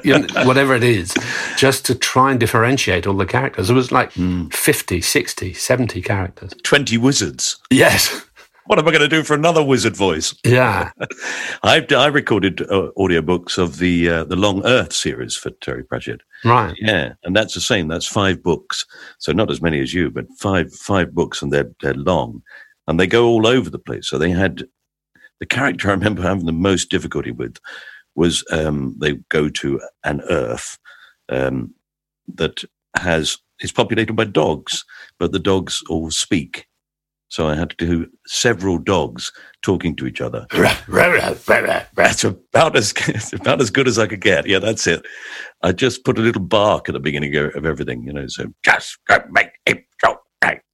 you 0.04 0.20
know, 0.20 0.28
whatever 0.46 0.76
it 0.76 0.84
is, 0.84 1.14
just 1.58 1.86
to 1.86 1.96
try 1.96 2.32
and 2.32 2.40
differentiate 2.40 3.08
all 3.08 3.16
the 3.16 3.26
characters. 3.26 3.70
It 3.70 3.74
was 3.74 3.92
like 3.92 4.12
50, 4.12 5.02
60, 5.02 5.54
70 5.54 6.02
characters. 6.02 6.54
20 6.64 6.98
wizards. 6.98 7.58
Yes. 7.70 8.26
What 8.68 8.80
am 8.80 8.88
I 8.88 8.92
going 8.92 9.02
to 9.02 9.08
do 9.08 9.22
for 9.22 9.36
another 9.36 9.64
wizard 9.64 9.96
voice? 9.96 10.34
Yeah. 10.44 10.90
I've, 11.64 11.92
I 11.92 12.08
recorded 12.08 12.62
uh, 12.62 12.90
audiobooks 12.98 13.60
of 13.60 13.78
the 13.78 14.10
uh, 14.10 14.24
the 14.24 14.36
Long 14.36 14.66
Earth 14.66 14.92
series 14.92 15.36
for 15.36 15.52
Terry 15.62 15.84
Pratchett. 15.84 16.22
Right. 16.44 16.74
Yeah, 16.80 17.14
and 17.24 17.36
that's 17.36 17.54
the 17.54 17.62
same. 17.62 17.88
That's 17.88 18.08
five 18.08 18.42
books. 18.42 18.84
So 19.20 19.32
not 19.34 19.52
as 19.52 19.62
many 19.62 19.82
as 19.82 19.94
you, 19.94 20.10
but 20.10 20.26
five 20.40 20.74
five 20.74 21.14
books, 21.14 21.44
and 21.44 21.54
they're 21.54 21.70
they're 21.82 21.94
long, 21.94 22.42
and 22.88 23.00
they 23.00 23.06
go 23.06 23.28
all 23.28 23.46
over 23.46 23.70
the 23.70 23.78
place. 23.78 24.08
So 24.08 24.18
they 24.18 24.32
had 24.32 24.64
the 25.40 25.46
character 25.46 25.90
I 25.90 25.92
remember 25.92 26.22
having 26.22 26.46
the 26.46 26.52
most 26.52 26.90
difficulty 26.90 27.32
with 27.32 27.58
was 28.16 28.44
um, 28.52 28.96
they 29.00 29.14
go 29.30 29.50
to 29.50 29.82
an 30.04 30.22
Earth 30.30 30.78
um, 31.30 31.74
that 32.36 32.64
has 32.98 33.38
is 33.62 33.72
populated 33.72 34.14
by 34.14 34.26
dogs, 34.26 34.84
but 35.20 35.32
the 35.32 35.40
dogs 35.40 35.82
all 35.90 36.12
speak. 36.12 36.68
So 37.30 37.48
I 37.48 37.56
had 37.56 37.72
to 37.72 37.76
do 37.76 38.08
several 38.28 38.78
dogs 38.78 39.32
talking 39.62 39.96
to 39.96 40.06
each 40.06 40.22
other. 40.22 40.46
That's 41.96 42.24
about 42.24 42.76
as 42.76 42.94
about 43.34 43.62
as 43.62 43.70
good 43.70 43.88
as 43.88 43.98
I 43.98 44.08
could 44.08 44.22
get. 44.22 44.48
Yeah, 44.48 44.60
that's 44.60 44.88
it. 44.88 45.06
I 45.62 45.72
just 45.72 46.06
put 46.06 46.18
a 46.18 46.22
little 46.22 46.42
bark 46.42 46.88
at 46.88 46.94
the 46.94 47.00
beginning 47.00 47.36
of 47.36 47.66
everything, 47.66 48.04
you 48.04 48.14
know. 48.14 48.28
So 48.28 48.54
just 48.64 48.98
go 49.08 49.18
make. 49.32 49.50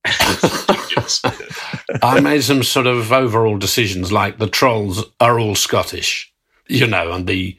I 2.03 2.19
made 2.21 2.43
some 2.43 2.63
sort 2.63 2.87
of 2.87 3.11
overall 3.11 3.57
decisions 3.57 4.11
like 4.11 4.37
the 4.37 4.47
trolls 4.47 5.05
are 5.19 5.39
all 5.39 5.55
Scottish, 5.55 6.33
you 6.67 6.87
know, 6.87 7.11
and 7.11 7.27
the 7.27 7.57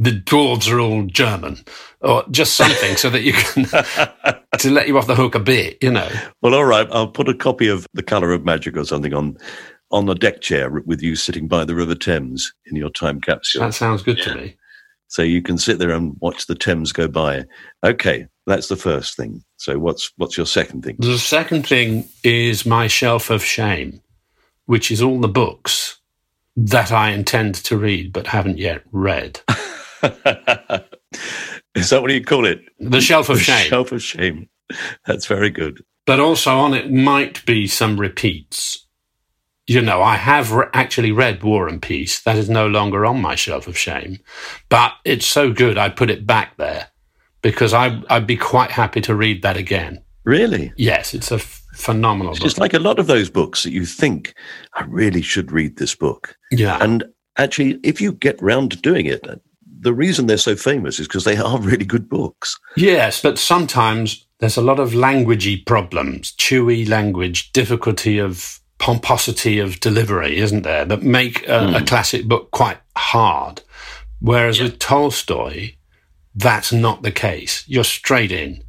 the 0.00 0.12
dwarves 0.12 0.70
are 0.72 0.78
all 0.78 1.02
German, 1.04 1.58
or 2.00 2.24
just 2.30 2.54
something 2.54 2.96
so 2.96 3.10
that 3.10 3.22
you 3.22 3.32
can 3.32 3.64
to 4.58 4.70
let 4.70 4.86
you 4.86 4.96
off 4.96 5.08
the 5.08 5.16
hook 5.16 5.34
a 5.34 5.40
bit, 5.40 5.76
you 5.82 5.90
know. 5.90 6.08
Well, 6.40 6.54
all 6.54 6.64
right. 6.64 6.86
I'll 6.92 7.08
put 7.08 7.28
a 7.28 7.34
copy 7.34 7.66
of 7.68 7.84
The 7.94 8.04
Color 8.04 8.32
of 8.32 8.44
Magic 8.44 8.76
or 8.76 8.84
something 8.84 9.12
on 9.12 9.36
on 9.90 10.06
the 10.06 10.14
deck 10.14 10.40
chair 10.40 10.70
with 10.70 11.02
you 11.02 11.16
sitting 11.16 11.48
by 11.48 11.64
the 11.64 11.74
River 11.74 11.94
Thames 11.94 12.52
in 12.66 12.76
your 12.76 12.90
time 12.90 13.20
capsule, 13.20 13.62
That 13.62 13.72
sounds 13.74 14.02
good 14.02 14.18
to 14.18 14.34
me. 14.34 14.56
so 15.06 15.22
you 15.22 15.40
can 15.42 15.56
sit 15.58 15.78
there 15.78 15.90
and 15.90 16.14
watch 16.20 16.46
the 16.46 16.54
Thames 16.54 16.92
go 16.92 17.08
by. 17.08 17.44
Okay, 17.82 18.26
that's 18.48 18.68
the 18.68 18.76
first 18.76 19.16
thing. 19.16 19.44
So 19.56 19.78
what's 19.78 20.12
what's 20.16 20.36
your 20.36 20.46
second 20.46 20.82
thing? 20.84 20.96
The 20.98 21.18
second 21.18 21.66
thing 21.66 22.08
is 22.24 22.66
my 22.66 22.86
shelf 22.86 23.30
of 23.30 23.44
shame, 23.44 24.00
which 24.66 24.90
is 24.90 25.02
all 25.02 25.20
the 25.20 25.28
books 25.28 26.00
that 26.56 26.90
I 26.90 27.10
intend 27.10 27.54
to 27.56 27.76
read 27.76 28.12
but 28.12 28.26
haven't 28.26 28.58
yet 28.58 28.82
read. 28.90 29.40
Is 31.74 31.90
that 31.90 32.02
what 32.02 32.10
you 32.10 32.24
call 32.24 32.44
it? 32.46 32.60
The 32.80 33.00
shelf 33.00 33.28
of 33.28 33.38
The 33.38 33.44
shame. 33.44 33.68
Shelf 33.68 33.92
of 33.92 34.02
shame. 34.02 34.48
That's 35.06 35.26
very 35.26 35.50
good. 35.50 35.84
but 36.06 36.18
also 36.20 36.50
on 36.58 36.74
it 36.74 36.90
might 36.90 37.44
be 37.46 37.66
some 37.66 37.98
repeats. 38.00 38.86
You 39.66 39.82
know, 39.82 40.02
I 40.02 40.16
have 40.16 40.52
re- 40.52 40.66
actually 40.72 41.12
read 41.12 41.42
War 41.42 41.68
and 41.68 41.80
Peace. 41.80 42.20
That 42.22 42.36
is 42.36 42.48
no 42.50 42.66
longer 42.66 43.04
on 43.06 43.20
my 43.20 43.34
shelf 43.34 43.68
of 43.68 43.76
shame, 43.78 44.18
but 44.70 44.92
it's 45.04 45.26
so 45.26 45.52
good 45.52 45.76
I 45.78 45.90
put 45.90 46.10
it 46.10 46.26
back 46.26 46.56
there 46.56 46.88
because 47.42 47.72
I, 47.72 48.02
I'd 48.10 48.26
be 48.26 48.36
quite 48.36 48.70
happy 48.70 49.00
to 49.02 49.14
read 49.14 49.42
that 49.42 49.56
again. 49.56 50.02
Really? 50.24 50.72
Yes, 50.76 51.14
it's 51.14 51.30
a 51.30 51.36
f- 51.36 51.62
phenomenal 51.74 52.32
It's 52.32 52.40
book. 52.40 52.46
just 52.46 52.58
like 52.58 52.74
a 52.74 52.78
lot 52.78 52.98
of 52.98 53.06
those 53.06 53.30
books 53.30 53.62
that 53.62 53.72
you 53.72 53.86
think, 53.86 54.34
I 54.74 54.84
really 54.84 55.22
should 55.22 55.52
read 55.52 55.76
this 55.76 55.94
book. 55.94 56.36
yeah, 56.50 56.78
And 56.82 57.04
actually, 57.36 57.80
if 57.82 58.00
you 58.00 58.12
get 58.12 58.40
round 58.42 58.72
to 58.72 58.76
doing 58.76 59.06
it, 59.06 59.26
uh, 59.26 59.36
the 59.80 59.94
reason 59.94 60.26
they're 60.26 60.36
so 60.36 60.56
famous 60.56 60.98
is 60.98 61.06
because 61.06 61.24
they 61.24 61.36
are 61.38 61.58
really 61.60 61.86
good 61.86 62.08
books. 62.08 62.58
yes, 62.76 63.22
but 63.22 63.38
sometimes 63.38 64.26
there's 64.40 64.56
a 64.56 64.62
lot 64.62 64.78
of 64.80 64.90
languagey 64.92 65.64
problems, 65.64 66.32
chewy 66.32 66.88
language, 66.88 67.52
difficulty 67.52 68.18
of 68.18 68.60
pomposity 68.78 69.58
of 69.58 69.80
delivery, 69.80 70.38
isn't 70.38 70.62
there, 70.62 70.84
that 70.84 71.02
make 71.02 71.46
a, 71.48 71.58
a 71.58 71.78
hmm. 71.78 71.84
classic 71.84 72.26
book 72.26 72.50
quite 72.52 72.78
hard. 72.96 73.62
Whereas 74.20 74.60
with 74.60 74.78
Tolstoy, 74.78 75.74
that's 76.38 76.72
not 76.72 77.02
the 77.02 77.10
case. 77.10 77.64
You're 77.66 77.84
straight 77.84 78.30
in. 78.30 78.62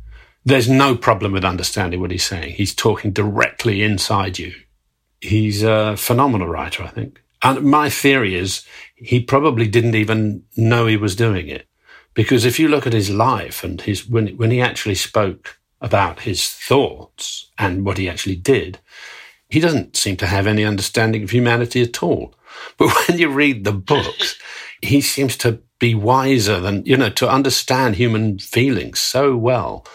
There's 0.44 0.68
no 0.68 0.96
problem 0.96 1.32
with 1.32 1.46
understanding 1.46 2.00
what 2.02 2.10
he's 2.12 2.24
saying. 2.24 2.54
He's 2.54 2.74
talking 2.74 3.12
directly 3.12 3.84
inside 3.84 4.40
you. 4.40 4.54
He's 5.22 5.62
a 5.62 5.96
phenomenal 5.96 6.48
writer, 6.48 6.84
I 6.84 6.88
think. 6.88 7.22
And 7.44 7.64
my 7.64 7.90
theory 7.90 8.34
is 8.36 8.66
he 8.96 9.20
probably 9.20 9.68
didn't 9.68 9.96
even 9.96 10.44
know 10.58 10.88
he 10.88 10.98
was 10.98 11.16
doing 11.16 11.48
it. 11.48 11.68
Because 12.16 12.44
if 12.44 12.60
you 12.60 12.68
look 12.68 12.88
at 12.88 12.94
his 12.94 13.12
life 13.12 13.64
and 13.64 13.80
his 13.82 14.08
when 14.08 14.30
when 14.36 14.50
he 14.50 14.62
actually 14.62 14.96
spoke 14.96 15.60
about 15.80 16.22
his 16.22 16.50
thoughts 16.50 17.52
and 17.58 17.86
what 17.86 18.00
he 18.00 18.10
actually 18.10 18.36
did, 18.36 18.80
he 19.48 19.60
doesn't 19.60 19.96
seem 19.96 20.18
to 20.18 20.26
have 20.26 20.48
any 20.48 20.66
understanding 20.66 21.24
of 21.24 21.30
humanity 21.30 21.84
at 21.84 22.02
all. 22.02 22.34
But 22.78 22.96
when 23.08 23.18
you 23.18 23.30
read 23.30 23.64
the 23.64 23.74
books, 23.74 24.38
he 24.82 25.02
seems 25.02 25.38
to 25.38 25.62
be 25.80 25.96
wiser 25.96 26.60
than, 26.60 26.86
you 26.86 26.98
know, 26.98 27.10
to 27.10 27.30
understand 27.30 27.96
human 27.96 28.40
feelings 28.40 29.00
so 29.00 29.36
well 29.36 29.86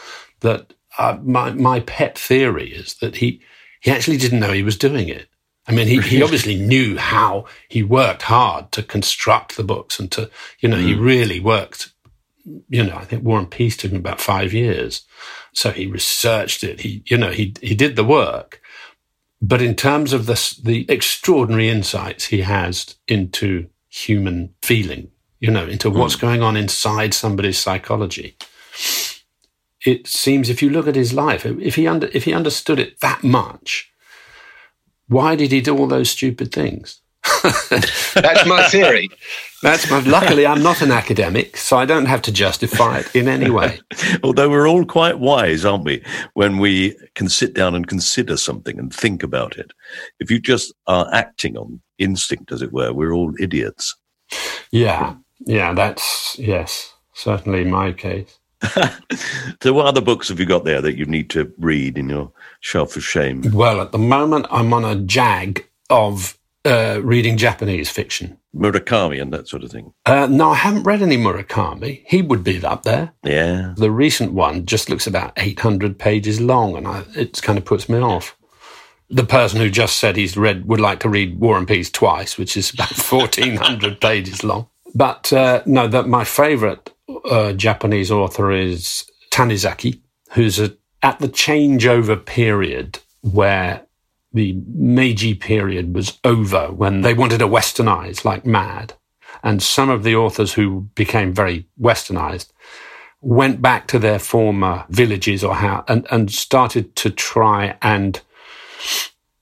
that 0.40 0.72
uh, 0.98 1.18
my, 1.22 1.50
my 1.52 1.80
pet 1.80 2.18
theory 2.18 2.72
is 2.72 2.94
that 2.94 3.16
he, 3.16 3.42
he 3.80 3.90
actually 3.90 4.16
didn't 4.16 4.40
know 4.40 4.52
he 4.52 4.62
was 4.62 4.78
doing 4.78 5.08
it. 5.08 5.28
I 5.66 5.72
mean, 5.72 5.86
he, 5.86 6.00
he 6.00 6.22
obviously 6.22 6.56
knew 6.56 6.98
how 6.98 7.46
he 7.68 7.82
worked 7.82 8.22
hard 8.22 8.70
to 8.72 8.82
construct 8.82 9.56
the 9.56 9.64
books 9.64 9.98
and 9.98 10.12
to, 10.12 10.30
you 10.60 10.68
know, 10.68 10.76
mm. 10.76 10.84
he 10.84 10.94
really 10.94 11.40
worked, 11.40 11.90
you 12.68 12.84
know, 12.84 12.96
I 12.96 13.04
think 13.04 13.24
War 13.24 13.38
and 13.38 13.50
Peace 13.50 13.76
took 13.76 13.90
him 13.90 13.98
about 13.98 14.20
five 14.20 14.52
years. 14.52 15.06
So 15.54 15.70
he 15.70 15.86
researched 15.86 16.64
it. 16.64 16.80
He, 16.80 17.02
you 17.06 17.16
know, 17.16 17.30
he, 17.30 17.54
he 17.62 17.74
did 17.74 17.96
the 17.96 18.04
work. 18.04 18.60
But 19.46 19.60
in 19.60 19.74
terms 19.74 20.14
of 20.14 20.24
the, 20.24 20.58
the 20.62 20.86
extraordinary 20.88 21.68
insights 21.68 22.24
he 22.24 22.40
has 22.40 22.96
into 23.06 23.68
human 23.90 24.54
feeling, 24.62 25.10
you 25.38 25.50
know, 25.50 25.66
into 25.66 25.90
mm. 25.90 25.98
what's 25.98 26.16
going 26.16 26.42
on 26.42 26.56
inside 26.56 27.12
somebody's 27.12 27.58
psychology, 27.58 28.38
it 29.84 30.06
seems 30.06 30.48
if 30.48 30.62
you 30.62 30.70
look 30.70 30.88
at 30.88 30.96
his 30.96 31.12
life, 31.12 31.44
if 31.44 31.74
he 31.74 31.86
under, 31.86 32.08
if 32.14 32.24
he 32.24 32.32
understood 32.32 32.78
it 32.78 33.00
that 33.00 33.22
much, 33.22 33.92
why 35.08 35.36
did 35.36 35.52
he 35.52 35.60
do 35.60 35.76
all 35.76 35.88
those 35.88 36.08
stupid 36.08 36.50
things? 36.50 37.02
That's 38.14 38.46
my 38.46 38.68
theory. 38.70 39.10
That's 39.62 39.90
my, 39.90 40.00
luckily 40.00 40.46
I'm 40.46 40.62
not 40.62 40.82
an 40.82 40.90
academic, 40.90 41.56
so 41.56 41.78
I 41.78 41.86
don't 41.86 42.04
have 42.04 42.20
to 42.22 42.32
justify 42.32 42.98
it 42.98 43.16
in 43.16 43.28
any 43.28 43.48
way. 43.48 43.80
Although 44.22 44.50
we're 44.50 44.68
all 44.68 44.84
quite 44.84 45.18
wise, 45.18 45.64
aren't 45.64 45.84
we, 45.84 46.04
when 46.34 46.58
we 46.58 46.96
can 47.14 47.28
sit 47.28 47.54
down 47.54 47.74
and 47.74 47.86
consider 47.86 48.36
something 48.36 48.78
and 48.78 48.94
think 48.94 49.22
about 49.22 49.56
it. 49.56 49.72
If 50.20 50.30
you 50.30 50.38
just 50.38 50.74
are 50.86 51.08
acting 51.14 51.56
on 51.56 51.80
instinct, 51.98 52.52
as 52.52 52.60
it 52.60 52.72
were, 52.72 52.92
we're 52.92 53.12
all 53.12 53.32
idiots. 53.40 53.96
Yeah, 54.70 55.14
yeah, 55.40 55.72
that's 55.72 56.36
yes, 56.38 56.92
certainly 57.14 57.64
my 57.64 57.92
case. 57.92 58.38
so, 59.62 59.72
what 59.72 59.86
other 59.86 60.00
books 60.00 60.28
have 60.28 60.40
you 60.40 60.46
got 60.46 60.64
there 60.64 60.80
that 60.80 60.96
you 60.96 61.06
need 61.06 61.30
to 61.30 61.52
read 61.58 61.96
in 61.96 62.08
your 62.08 62.32
shelf 62.60 62.96
of 62.96 63.04
shame? 63.04 63.42
Well, 63.52 63.80
at 63.80 63.92
the 63.92 63.98
moment, 63.98 64.46
I'm 64.50 64.72
on 64.72 64.84
a 64.84 64.96
jag 64.96 65.66
of 65.90 66.38
uh, 66.64 67.00
reading 67.02 67.36
Japanese 67.36 67.90
fiction. 67.90 68.38
Murakami 68.56 69.20
and 69.20 69.32
that 69.32 69.48
sort 69.48 69.64
of 69.64 69.70
thing. 69.70 69.92
Uh, 70.06 70.26
no, 70.30 70.50
I 70.50 70.56
haven't 70.56 70.84
read 70.84 71.02
any 71.02 71.16
Murakami. 71.16 72.02
He 72.06 72.22
would 72.22 72.44
be 72.44 72.64
up 72.64 72.84
there. 72.84 73.12
Yeah. 73.22 73.74
The 73.76 73.90
recent 73.90 74.32
one 74.32 74.64
just 74.66 74.88
looks 74.88 75.06
about 75.06 75.32
800 75.36 75.98
pages 75.98 76.40
long, 76.40 76.76
and 76.76 76.86
I, 76.86 77.04
it 77.14 77.40
kind 77.42 77.58
of 77.58 77.64
puts 77.64 77.88
me 77.88 77.98
off. 77.98 78.36
The 79.10 79.24
person 79.24 79.60
who 79.60 79.70
just 79.70 79.98
said 79.98 80.16
he's 80.16 80.36
read 80.36 80.66
would 80.66 80.80
like 80.80 81.00
to 81.00 81.08
read 81.08 81.38
War 81.38 81.58
and 81.58 81.68
Peace 81.68 81.90
twice, 81.90 82.38
which 82.38 82.56
is 82.56 82.72
about 82.72 82.92
1,400 82.96 84.00
pages 84.00 84.42
long. 84.42 84.68
But 84.94 85.32
uh, 85.32 85.62
no, 85.66 85.88
that 85.88 86.08
my 86.08 86.24
favourite 86.24 86.90
uh, 87.24 87.52
Japanese 87.52 88.10
author 88.10 88.50
is 88.52 89.04
Tanizaki, 89.30 90.00
who's 90.32 90.58
a, 90.58 90.76
at 91.02 91.18
the 91.18 91.28
changeover 91.28 92.24
period 92.24 93.00
where 93.22 93.86
the 94.34 94.60
Meiji 94.74 95.34
period 95.34 95.94
was 95.94 96.18
over 96.24 96.66
when 96.72 97.00
they 97.02 97.14
wanted 97.14 97.38
to 97.38 97.48
westernize 97.48 98.24
like 98.24 98.44
mad. 98.44 98.94
And 99.42 99.62
some 99.62 99.88
of 99.88 100.02
the 100.02 100.16
authors 100.16 100.52
who 100.52 100.88
became 100.94 101.32
very 101.32 101.66
westernized 101.80 102.48
went 103.20 103.62
back 103.62 103.86
to 103.88 103.98
their 103.98 104.18
former 104.18 104.84
villages 104.90 105.44
or 105.44 105.54
how 105.54 105.84
and, 105.88 106.06
and 106.10 106.30
started 106.30 106.94
to 106.96 107.10
try 107.10 107.76
and 107.80 108.20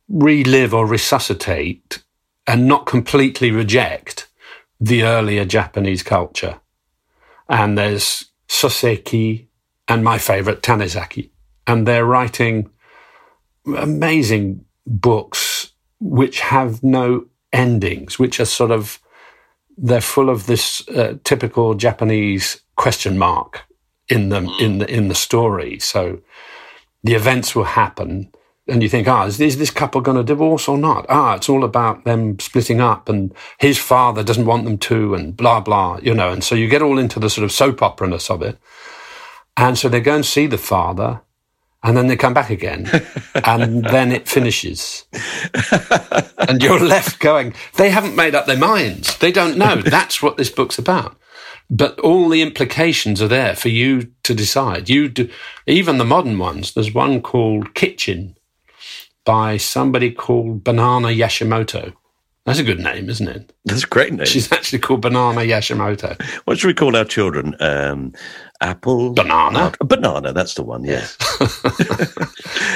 relive 0.09 0.75
or 0.75 0.87
resuscitate 0.87 2.03
and 2.47 2.69
not 2.69 2.87
completely 2.87 3.51
reject 3.51 4.29
the 4.79 5.05
earlier 5.05 5.45
Japanese 5.45 6.03
culture. 6.03 6.61
And 7.49 7.79
there's 7.79 8.27
Soseki 8.49 9.47
and 9.89 10.05
my 10.05 10.19
favorite 10.19 10.63
Tanizaki. 10.63 11.31
And 11.67 11.87
they're 11.87 12.05
writing 12.05 12.71
amazing 13.67 14.65
books 14.87 15.73
which 16.01 16.41
have 16.41 16.83
no 16.83 17.27
endings, 17.53 18.19
which 18.19 18.41
are 18.41 18.45
sort 18.45 18.71
of, 18.71 19.01
they're 19.77 20.01
full 20.01 20.29
of 20.29 20.47
this 20.47 20.87
uh, 20.89 21.15
typical 21.25 21.75
Japanese 21.75 22.63
question 22.77 23.19
mark 23.19 23.63
in 24.09 24.29
them, 24.29 24.47
mm. 24.47 24.61
in 24.61 24.79
the, 24.79 24.91
in 24.93 25.09
the 25.09 25.15
story. 25.15 25.79
So 25.79 26.21
the 27.05 27.15
events 27.15 27.55
will 27.55 27.65
happen 27.65 28.33
and 28.69 28.83
you 28.83 28.89
think, 28.89 29.09
ah, 29.09 29.27
is, 29.27 29.41
is 29.41 29.59
this 29.59 29.71
couple 29.71 30.01
going 30.01 30.17
to 30.17 30.23
divorce 30.23 30.69
or 30.69 30.79
not? 30.79 31.05
Ah, 31.09 31.35
it's 31.35 31.49
all 31.49 31.65
about 31.65 32.05
them 32.05 32.39
splitting 32.39 32.81
up 32.81 33.09
and 33.09 33.35
his 33.59 33.79
father 33.79 34.23
doesn't 34.23 34.47
want 34.47 34.65
them 34.65 34.79
to 34.79 35.15
and 35.15 35.37
blah, 35.37 35.61
blah, 35.61 35.99
you 36.03 36.15
know. 36.15 36.31
And 36.31 36.45
so 36.45 36.55
you 36.55 36.69
get 36.69 36.83
all 36.83 36.99
into 36.99 37.19
the 37.19 37.29
sort 37.29 37.45
of 37.45 37.53
soap 37.53 37.83
opera-ness 37.83 38.31
of 38.31 38.41
it. 38.41 38.59
And 39.57 39.77
so 39.77 39.89
they 39.89 40.01
go 40.01 40.15
and 40.15 40.25
see 40.25 40.47
the 40.47 40.59
father 40.59 41.23
and 41.83 41.97
then 41.97 42.07
they 42.07 42.17
come 42.17 42.35
back 42.35 42.51
again, 42.51 42.89
and 43.45 43.85
then 43.91 44.13
it 44.13 44.29
finishes. 44.29 45.05
and 46.39 46.63
you're 46.63 46.79
left 46.81 47.19
going, 47.19 47.55
they 47.77 47.91
haven't 47.91 48.17
made 48.17 48.35
up 48.35 48.47
their 48.47 48.57
minds. 48.57 49.19
They 49.19 49.33
don't 49.33 49.59
know. 49.59 49.77
That's 49.85 50.23
what 50.23 50.37
this 50.37 50.51
book's 50.51 50.79
about. 50.79 51.17
But 51.69 51.99
all 52.01 52.29
the 52.29 52.43
implications 52.43 53.23
are 53.23 53.29
there 53.29 53.57
for 53.57 53.69
you 53.69 54.13
to 54.25 54.35
decide. 54.35 54.89
You 54.89 55.09
do, 55.09 55.29
even 55.67 55.99
the 55.99 56.05
modern 56.05 56.39
ones. 56.39 56.75
There's 56.75 56.95
one 56.95 57.23
called 57.23 57.75
Kitchen 57.75 58.37
by 59.25 59.57
somebody 59.57 60.11
called 60.11 60.65
Banana 60.65 61.09
Yoshimoto. 61.09 61.95
That's 62.45 62.59
a 62.59 62.65
good 62.65 62.81
name, 62.81 63.09
isn't 63.09 63.29
it? 63.29 63.53
That's 63.65 63.85
a 63.85 63.87
great 63.87 64.13
name. 64.13 64.27
She's 64.27 64.51
actually 64.51 64.81
called 64.81 65.03
Banana 65.03 65.41
Yoshimoto. 65.41 66.21
What 66.45 66.59
should 66.59 66.67
we 66.67 66.75
call 66.75 66.97
our 66.97 67.05
children? 67.05 67.55
Um, 67.61 68.15
apple? 68.61 69.13
Banana? 69.13 69.73
banana, 69.79 70.33
that's 70.33 70.55
the 70.55 70.65
one, 70.65 70.83
yes. 70.83 71.17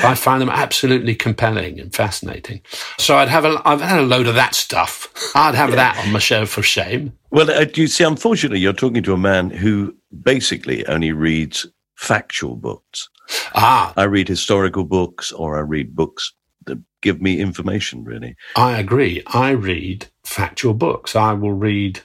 I 0.04 0.14
find 0.14 0.40
them 0.40 0.50
absolutely 0.50 1.16
compelling 1.16 1.80
and 1.80 1.92
fascinating. 1.92 2.60
So 2.98 3.16
I'd 3.16 3.28
have 3.28 3.44
a, 3.44 3.60
I've 3.64 3.80
had 3.80 3.98
a 3.98 4.06
load 4.06 4.28
of 4.28 4.36
that 4.36 4.54
stuff. 4.54 5.12
I'd 5.34 5.56
have 5.56 5.70
yeah. 5.70 5.76
that 5.76 6.04
on 6.04 6.12
my 6.12 6.20
show 6.20 6.46
for 6.46 6.62
shame. 6.62 7.12
Well, 7.30 7.50
uh, 7.50 7.66
you 7.74 7.88
see, 7.88 8.04
unfortunately, 8.04 8.60
you're 8.60 8.72
talking 8.72 9.02
to 9.02 9.14
a 9.14 9.18
man 9.18 9.50
who 9.50 9.96
basically 10.22 10.86
only 10.86 11.10
reads 11.10 11.66
factual 11.96 12.54
books. 12.54 13.08
Ah. 13.56 13.92
I 13.96 14.04
read 14.04 14.28
historical 14.28 14.84
books 14.84 15.32
or 15.32 15.58
I 15.58 15.62
read 15.62 15.96
books 15.96 16.32
that 16.64 16.80
give 17.02 17.20
me 17.20 17.40
information, 17.40 18.04
really. 18.04 18.36
I 18.56 18.78
agree. 18.78 19.22
I 19.26 19.50
read 19.50 20.08
factual 20.24 20.74
books. 20.74 21.14
I 21.14 21.32
will 21.32 21.52
read 21.52 22.00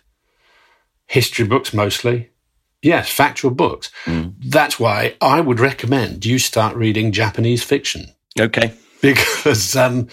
history 1.08 1.46
books 1.46 1.74
mostly. 1.74 2.30
Yes, 2.82 3.10
factual 3.10 3.52
books. 3.52 3.92
Mm. 4.06 4.36
That's 4.44 4.80
why 4.80 5.16
I 5.22 5.42
would 5.42 5.60
recommend 5.60 6.26
you 6.26 6.40
start 6.40 6.76
reading 6.76 7.12
Japanese 7.12 7.64
fiction. 7.64 8.08
Okay. 8.40 8.74
Because 9.02 9.76
um, 9.76 10.08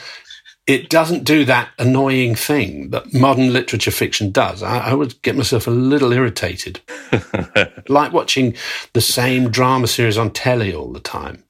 it 0.66 0.90
doesn't 0.90 1.24
do 1.24 1.44
that 1.46 1.70
annoying 1.78 2.34
thing 2.34 2.90
that 2.90 3.14
modern 3.14 3.52
literature 3.52 3.90
fiction 3.90 4.30
does. 4.30 4.62
I, 4.62 4.78
I 4.78 4.94
would 4.94 5.20
get 5.22 5.36
myself 5.36 5.66
a 5.66 5.70
little 5.70 6.12
irritated. 6.12 6.80
like 7.88 8.12
watching 8.12 8.54
the 8.92 9.00
same 9.00 9.50
drama 9.50 9.86
series 9.86 10.18
on 10.18 10.30
telly 10.30 10.74
all 10.74 10.92
the 10.92 11.00
time 11.00 11.44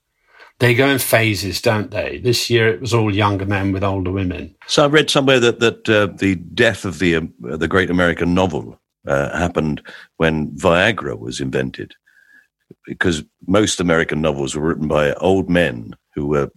they 0.58 0.74
go 0.74 0.88
in 0.88 0.98
phases, 0.98 1.60
don't 1.60 1.90
they? 1.90 2.18
This 2.18 2.50
year 2.50 2.68
it 2.68 2.80
was 2.80 2.92
all 2.92 3.14
younger 3.14 3.46
men 3.46 3.72
with 3.72 3.84
older 3.84 4.10
women. 4.10 4.54
So 4.66 4.84
I 4.84 4.88
read 4.88 5.10
somewhere 5.10 5.40
that 5.40 5.60
that 5.60 5.88
uh, 5.88 6.06
the 6.06 6.34
death 6.36 6.84
of 6.84 6.98
the 6.98 7.16
um, 7.16 7.32
the 7.40 7.68
great 7.68 7.90
American 7.90 8.34
novel 8.34 8.80
uh, 9.06 9.36
happened 9.36 9.82
when 10.16 10.50
Viagra 10.52 11.18
was 11.18 11.40
invented, 11.40 11.94
because 12.86 13.22
most 13.46 13.80
American 13.80 14.20
novels 14.20 14.54
were 14.54 14.66
written 14.66 14.88
by 14.88 15.12
old 15.14 15.48
men 15.48 15.94
who 16.14 16.26
were 16.26 16.50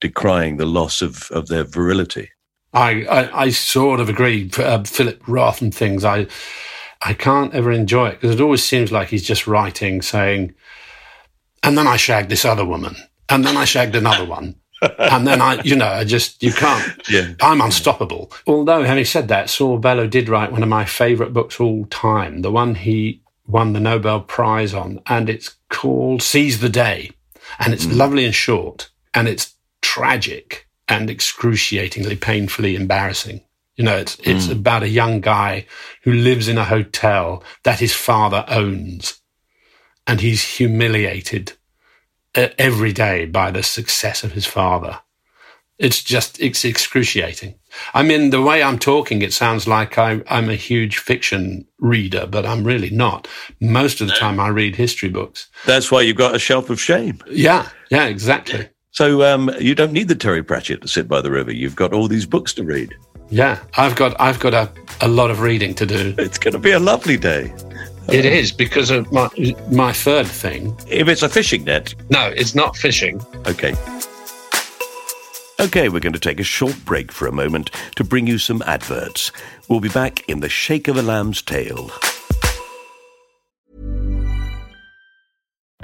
decrying 0.00 0.56
the 0.56 0.66
loss 0.66 1.02
of, 1.02 1.30
of 1.30 1.48
their 1.48 1.64
virility. 1.64 2.30
I, 2.72 3.04
I, 3.04 3.42
I 3.42 3.50
sort 3.50 4.00
of 4.00 4.08
agree. 4.08 4.50
Uh, 4.56 4.84
Philip 4.84 5.20
Roth 5.26 5.60
and 5.60 5.74
things. 5.74 6.04
I 6.04 6.28
I 7.02 7.14
can't 7.14 7.54
ever 7.54 7.72
enjoy 7.72 8.08
it 8.10 8.20
because 8.20 8.34
it 8.36 8.40
always 8.40 8.64
seems 8.64 8.92
like 8.92 9.08
he's 9.08 9.26
just 9.26 9.48
writing, 9.48 10.02
saying, 10.02 10.54
"And 11.64 11.76
then 11.76 11.88
I 11.88 11.96
shagged 11.96 12.30
this 12.30 12.44
other 12.44 12.64
woman." 12.64 12.94
And 13.30 13.44
then 13.44 13.56
I 13.56 13.64
shagged 13.64 13.94
another 13.94 14.24
one. 14.24 14.56
and 14.98 15.26
then 15.26 15.42
I, 15.42 15.60
you 15.62 15.76
know, 15.76 15.88
I 15.88 16.04
just, 16.04 16.42
you 16.42 16.52
can't, 16.52 17.08
yeah. 17.10 17.34
I'm 17.42 17.60
unstoppable. 17.60 18.32
Although, 18.46 18.82
having 18.82 19.04
said 19.04 19.28
that, 19.28 19.50
Saul 19.50 19.78
Bellow 19.78 20.06
did 20.06 20.28
write 20.28 20.52
one 20.52 20.62
of 20.62 20.70
my 20.70 20.86
favorite 20.86 21.34
books 21.34 21.60
all 21.60 21.84
time, 21.86 22.40
the 22.40 22.50
one 22.50 22.74
he 22.74 23.22
won 23.46 23.74
the 23.74 23.80
Nobel 23.80 24.20
Prize 24.22 24.72
on, 24.72 25.00
and 25.06 25.28
it's 25.28 25.56
called 25.68 26.22
Seize 26.22 26.60
the 26.60 26.70
Day. 26.70 27.10
And 27.58 27.74
it's 27.74 27.84
mm. 27.84 27.96
lovely 27.96 28.24
and 28.24 28.34
short, 28.34 28.90
and 29.12 29.28
it's 29.28 29.54
tragic 29.82 30.66
and 30.88 31.10
excruciatingly 31.10 32.16
painfully 32.16 32.74
embarrassing. 32.74 33.42
You 33.76 33.84
know, 33.84 33.96
it's 33.96 34.18
it's 34.24 34.46
Hmm. 34.46 34.52
about 34.52 34.82
a 34.82 34.88
young 34.88 35.20
guy 35.20 35.66
who 36.02 36.12
lives 36.12 36.48
in 36.48 36.58
a 36.58 36.64
hotel 36.64 37.42
that 37.64 37.80
his 37.80 37.94
father 37.94 38.44
owns, 38.48 39.20
and 40.06 40.20
he's 40.20 40.42
humiliated 40.56 41.52
every 42.34 42.92
day 42.92 43.26
by 43.26 43.50
the 43.50 43.62
success 43.62 44.24
of 44.24 44.32
his 44.32 44.46
father. 44.46 45.00
It's 45.78 46.02
just 46.02 46.38
it's 46.40 46.64
excruciating. 46.64 47.54
I 47.94 48.02
mean, 48.02 48.30
the 48.30 48.42
way 48.42 48.62
I'm 48.62 48.78
talking, 48.78 49.22
it 49.22 49.32
sounds 49.32 49.66
like 49.66 49.96
I, 49.96 50.22
I'm 50.28 50.50
a 50.50 50.54
huge 50.54 50.98
fiction 50.98 51.66
reader, 51.78 52.26
but 52.26 52.44
I'm 52.44 52.64
really 52.64 52.90
not. 52.90 53.26
Most 53.60 54.02
of 54.02 54.08
the 54.08 54.12
time, 54.12 54.38
I 54.38 54.48
read 54.48 54.76
history 54.76 55.08
books. 55.08 55.48
That's 55.64 55.90
why 55.90 56.02
you've 56.02 56.18
got 56.18 56.34
a 56.34 56.38
shelf 56.38 56.68
of 56.68 56.78
shame. 56.78 57.22
Yeah, 57.30 57.66
yeah, 57.90 58.04
exactly. 58.04 58.68
So 58.90 59.22
um, 59.22 59.50
you 59.58 59.74
don't 59.74 59.92
need 59.92 60.08
the 60.08 60.14
Terry 60.14 60.42
Pratchett 60.42 60.82
to 60.82 60.88
sit 60.88 61.08
by 61.08 61.22
the 61.22 61.30
river. 61.30 61.52
You've 61.52 61.76
got 61.76 61.94
all 61.94 62.08
these 62.08 62.26
books 62.26 62.52
to 62.54 62.64
read. 62.64 62.94
Yeah, 63.30 63.58
I've 63.78 63.96
got 63.96 64.20
I've 64.20 64.40
got 64.40 64.52
a, 64.52 64.70
a 65.00 65.08
lot 65.08 65.30
of 65.30 65.40
reading 65.40 65.74
to 65.76 65.86
do. 65.86 66.14
It's 66.18 66.38
going 66.38 66.52
to 66.52 66.58
be 66.58 66.72
a 66.72 66.80
lovely 66.80 67.16
day. 67.16 67.54
It 68.12 68.24
is 68.24 68.50
because 68.52 68.90
of 68.90 69.10
my. 69.12 69.28
My 69.70 69.92
third 69.92 70.26
thing, 70.26 70.76
If 70.88 71.08
it's 71.08 71.22
a 71.22 71.28
fishing 71.28 71.64
net, 71.64 71.94
No, 72.10 72.26
it's 72.28 72.54
not 72.54 72.76
fishing. 72.76 73.20
okay. 73.46 73.74
Okay, 75.60 75.88
we're 75.90 76.00
going 76.00 76.14
to 76.14 76.18
take 76.18 76.40
a 76.40 76.44
short 76.44 76.74
break 76.86 77.12
for 77.12 77.26
a 77.28 77.32
moment 77.32 77.70
to 77.96 78.02
bring 78.04 78.26
you 78.26 78.38
some 78.38 78.62
adverts. 78.62 79.30
We'll 79.68 79.80
be 79.80 79.90
back 79.90 80.26
in 80.28 80.40
the 80.40 80.48
shake 80.48 80.88
of 80.88 80.96
a 80.96 81.02
lamb's 81.02 81.42
tail. 81.42 81.90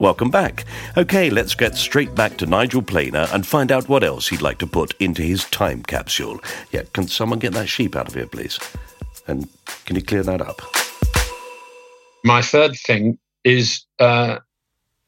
Welcome 0.00 0.30
back. 0.30 0.64
Okay, 0.96 1.28
let's 1.28 1.56
get 1.56 1.74
straight 1.74 2.14
back 2.14 2.36
to 2.36 2.46
Nigel 2.46 2.82
Planer 2.82 3.26
and 3.32 3.44
find 3.44 3.72
out 3.72 3.88
what 3.88 4.04
else 4.04 4.28
he'd 4.28 4.40
like 4.40 4.58
to 4.58 4.66
put 4.68 4.94
into 5.00 5.22
his 5.22 5.42
time 5.46 5.82
capsule. 5.82 6.40
Yeah, 6.70 6.82
can 6.92 7.08
someone 7.08 7.40
get 7.40 7.52
that 7.54 7.68
sheep 7.68 7.96
out 7.96 8.06
of 8.06 8.14
here, 8.14 8.28
please? 8.28 8.60
And 9.26 9.48
can 9.86 9.96
you 9.96 10.02
clear 10.02 10.22
that 10.22 10.40
up? 10.40 10.62
My 12.22 12.42
third 12.42 12.76
thing 12.86 13.18
is 13.42 13.86
uh, 13.98 14.38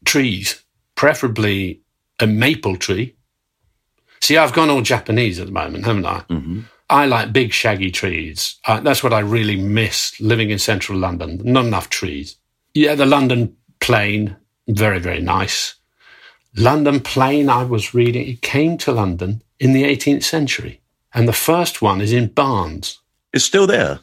trees, 0.05 0.61
preferably 0.97 1.83
a 2.19 2.27
maple 2.27 2.77
tree. 2.77 3.15
See, 4.21 4.37
I've 4.37 4.53
gone 4.53 4.71
all 4.71 4.83
Japanese 4.83 5.39
at 5.39 5.47
the 5.47 5.53
moment, 5.53 5.85
haven't 5.85 6.07
I? 6.07 6.19
Mm-hmm. 6.29 6.63
I 6.89 7.07
like 7.07 7.33
big, 7.33 7.53
shaggy 7.53 7.93
trees. 7.93 8.57
Uh, 8.67 8.81
that's 8.81 9.05
what 9.05 9.13
I 9.13 9.21
really 9.21 9.55
miss 9.55 10.21
living 10.21 10.51
in 10.51 10.59
central 10.59 10.99
London. 10.99 11.41
Not 11.45 11.67
enough 11.67 11.91
trees. 11.91 12.35
Yeah, 12.75 12.97
the 12.97 13.07
London 13.07 13.57
plane, 13.79 14.37
very, 14.77 14.99
very 14.99 15.21
nice. 15.21 15.75
London 16.57 17.01
plane, 17.01 17.49
I 17.49 17.65
was 17.65 17.95
reading, 17.95 18.27
it 18.29 18.43
came 18.43 18.77
to 18.79 18.93
London 18.93 19.43
in 19.59 19.73
the 19.73 19.85
18th 19.85 20.25
century. 20.25 20.81
And 21.15 21.29
the 21.29 21.33
first 21.33 21.83
one 21.83 22.01
is 22.01 22.13
in 22.13 22.29
Barnes. 22.29 22.99
It's 23.33 23.45
still 23.45 23.67
there, 23.67 24.01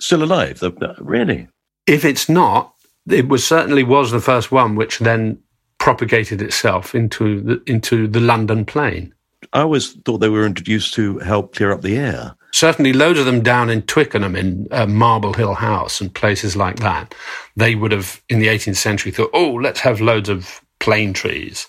still 0.00 0.22
alive. 0.22 0.62
Really? 0.98 1.48
If 1.86 2.04
it's 2.04 2.28
not, 2.28 2.74
it 3.08 3.28
was 3.28 3.46
certainly 3.46 3.84
was 3.84 4.10
the 4.10 4.20
first 4.20 4.50
one 4.50 4.74
which 4.74 4.98
then 4.98 5.38
propagated 5.78 6.40
itself 6.40 6.94
into 6.94 7.40
the, 7.40 7.62
into 7.66 8.08
the 8.08 8.20
London 8.20 8.64
plane. 8.64 9.14
I 9.52 9.60
always 9.60 9.92
thought 9.92 10.18
they 10.18 10.28
were 10.28 10.46
introduced 10.46 10.94
to 10.94 11.18
help 11.18 11.54
clear 11.54 11.72
up 11.72 11.82
the 11.82 11.96
air. 11.96 12.34
Certainly, 12.54 12.92
loads 12.92 13.18
of 13.18 13.26
them 13.26 13.42
down 13.42 13.68
in 13.68 13.82
Twickenham, 13.82 14.36
in 14.36 14.68
uh, 14.70 14.86
Marble 14.86 15.32
Hill 15.32 15.54
House, 15.54 16.00
and 16.00 16.14
places 16.14 16.54
like 16.54 16.76
that. 16.76 17.12
They 17.56 17.74
would 17.74 17.90
have, 17.90 18.22
in 18.28 18.38
the 18.38 18.46
18th 18.46 18.76
century, 18.76 19.10
thought, 19.10 19.30
oh, 19.34 19.54
let's 19.54 19.80
have 19.80 20.00
loads 20.00 20.28
of 20.28 20.60
plane 20.78 21.12
trees. 21.12 21.66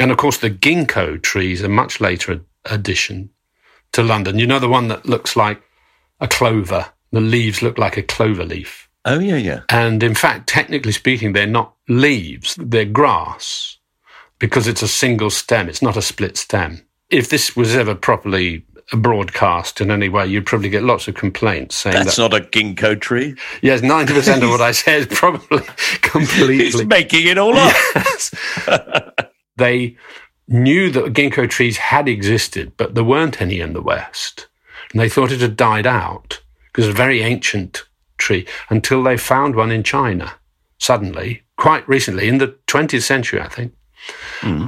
And 0.00 0.10
of 0.10 0.16
course, 0.16 0.38
the 0.38 0.50
ginkgo 0.50 1.22
trees 1.22 1.62
are 1.62 1.68
much 1.68 2.00
later 2.00 2.32
ad- 2.32 2.44
addition 2.64 3.30
to 3.92 4.02
London. 4.02 4.40
You 4.40 4.48
know, 4.48 4.58
the 4.58 4.68
one 4.68 4.88
that 4.88 5.06
looks 5.06 5.36
like 5.36 5.62
a 6.20 6.26
clover. 6.26 6.86
The 7.12 7.20
leaves 7.20 7.62
look 7.62 7.78
like 7.78 7.96
a 7.96 8.02
clover 8.02 8.44
leaf. 8.44 8.88
Oh, 9.04 9.20
yeah, 9.20 9.36
yeah. 9.36 9.60
And 9.68 10.02
in 10.02 10.16
fact, 10.16 10.48
technically 10.48 10.90
speaking, 10.90 11.34
they're 11.34 11.46
not 11.46 11.76
leaves, 11.88 12.56
they're 12.58 12.84
grass 12.84 13.78
because 14.40 14.66
it's 14.66 14.82
a 14.82 14.88
single 14.88 15.30
stem, 15.30 15.68
it's 15.68 15.82
not 15.82 15.96
a 15.96 16.02
split 16.02 16.36
stem. 16.36 16.84
If 17.10 17.28
this 17.28 17.54
was 17.54 17.76
ever 17.76 17.94
properly 17.94 18.66
broadcast 18.96 19.80
in 19.80 19.90
any 19.90 20.08
way, 20.08 20.26
you'd 20.26 20.46
probably 20.46 20.68
get 20.68 20.82
lots 20.82 21.08
of 21.08 21.14
complaints 21.14 21.76
saying 21.76 21.94
That's 21.96 22.16
that. 22.16 22.22
not 22.30 22.34
a 22.34 22.44
ginkgo 22.44 23.00
tree. 23.00 23.34
yes, 23.62 23.80
90% 23.80 24.42
of 24.42 24.50
what 24.50 24.60
I 24.60 24.72
say 24.72 24.98
is 24.98 25.06
probably 25.06 25.58
He's 25.58 25.98
completely. 26.02 26.84
making 26.84 27.26
it 27.26 27.38
all 27.38 27.56
up. 27.56 27.74
Yes. 27.94 28.34
they 29.56 29.96
knew 30.48 30.90
that 30.90 31.12
ginkgo 31.12 31.48
trees 31.48 31.76
had 31.78 32.08
existed, 32.08 32.72
but 32.76 32.94
there 32.94 33.04
weren't 33.04 33.40
any 33.40 33.60
in 33.60 33.72
the 33.72 33.82
West. 33.82 34.48
And 34.92 35.00
they 35.00 35.08
thought 35.08 35.32
it 35.32 35.40
had 35.40 35.56
died 35.56 35.86
out 35.86 36.42
because 36.66 36.86
it's 36.86 36.94
a 36.94 36.96
very 36.96 37.22
ancient 37.22 37.84
tree 38.18 38.46
until 38.68 39.02
they 39.02 39.16
found 39.16 39.54
one 39.56 39.70
in 39.70 39.82
China 39.82 40.34
suddenly, 40.78 41.42
quite 41.56 41.88
recently, 41.88 42.28
in 42.28 42.38
the 42.38 42.48
20th 42.66 43.02
century, 43.02 43.40
I 43.40 43.48
think. 43.48 43.72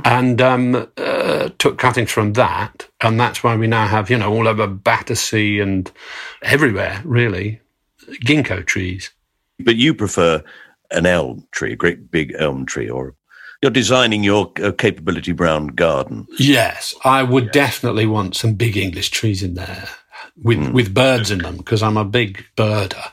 And 0.04 0.40
um, 0.40 0.88
uh, 0.96 1.48
took 1.58 1.78
cuttings 1.78 2.12
from 2.12 2.34
that. 2.34 2.88
And 3.00 3.18
that's 3.18 3.42
why 3.42 3.56
we 3.56 3.66
now 3.66 3.86
have, 3.86 4.08
you 4.08 4.18
know, 4.18 4.32
all 4.32 4.46
over 4.46 4.66
Battersea 4.66 5.60
and 5.60 5.90
everywhere, 6.42 7.02
really, 7.04 7.60
ginkgo 8.24 8.64
trees. 8.64 9.10
But 9.58 9.76
you 9.76 9.94
prefer 9.94 10.42
an 10.90 11.06
elm 11.06 11.46
tree, 11.50 11.72
a 11.72 11.76
great 11.76 12.10
big 12.10 12.34
elm 12.38 12.66
tree, 12.66 12.88
or 12.88 13.14
you're 13.62 13.70
designing 13.70 14.22
your 14.22 14.52
uh, 14.62 14.72
capability 14.72 15.32
brown 15.32 15.68
garden. 15.68 16.26
Yes, 16.38 16.94
I 17.04 17.22
would 17.22 17.50
definitely 17.50 18.06
want 18.06 18.36
some 18.36 18.54
big 18.54 18.76
English 18.76 19.10
trees 19.10 19.42
in 19.42 19.54
there 19.54 19.88
with 20.36 20.70
with 20.70 20.94
birds 20.94 21.30
in 21.30 21.38
them 21.38 21.56
because 21.56 21.82
I'm 21.82 21.96
a 21.96 22.04
big 22.04 22.44
birder, 22.56 23.12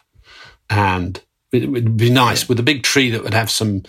and 0.69 1.21
it 1.51 1.69
would 1.69 1.97
be 1.97 2.09
nice 2.09 2.47
with 2.47 2.59
a 2.59 2.63
big 2.63 2.83
tree 2.83 3.11
that 3.11 3.23
would 3.23 3.33
have 3.33 3.49
some 3.49 3.83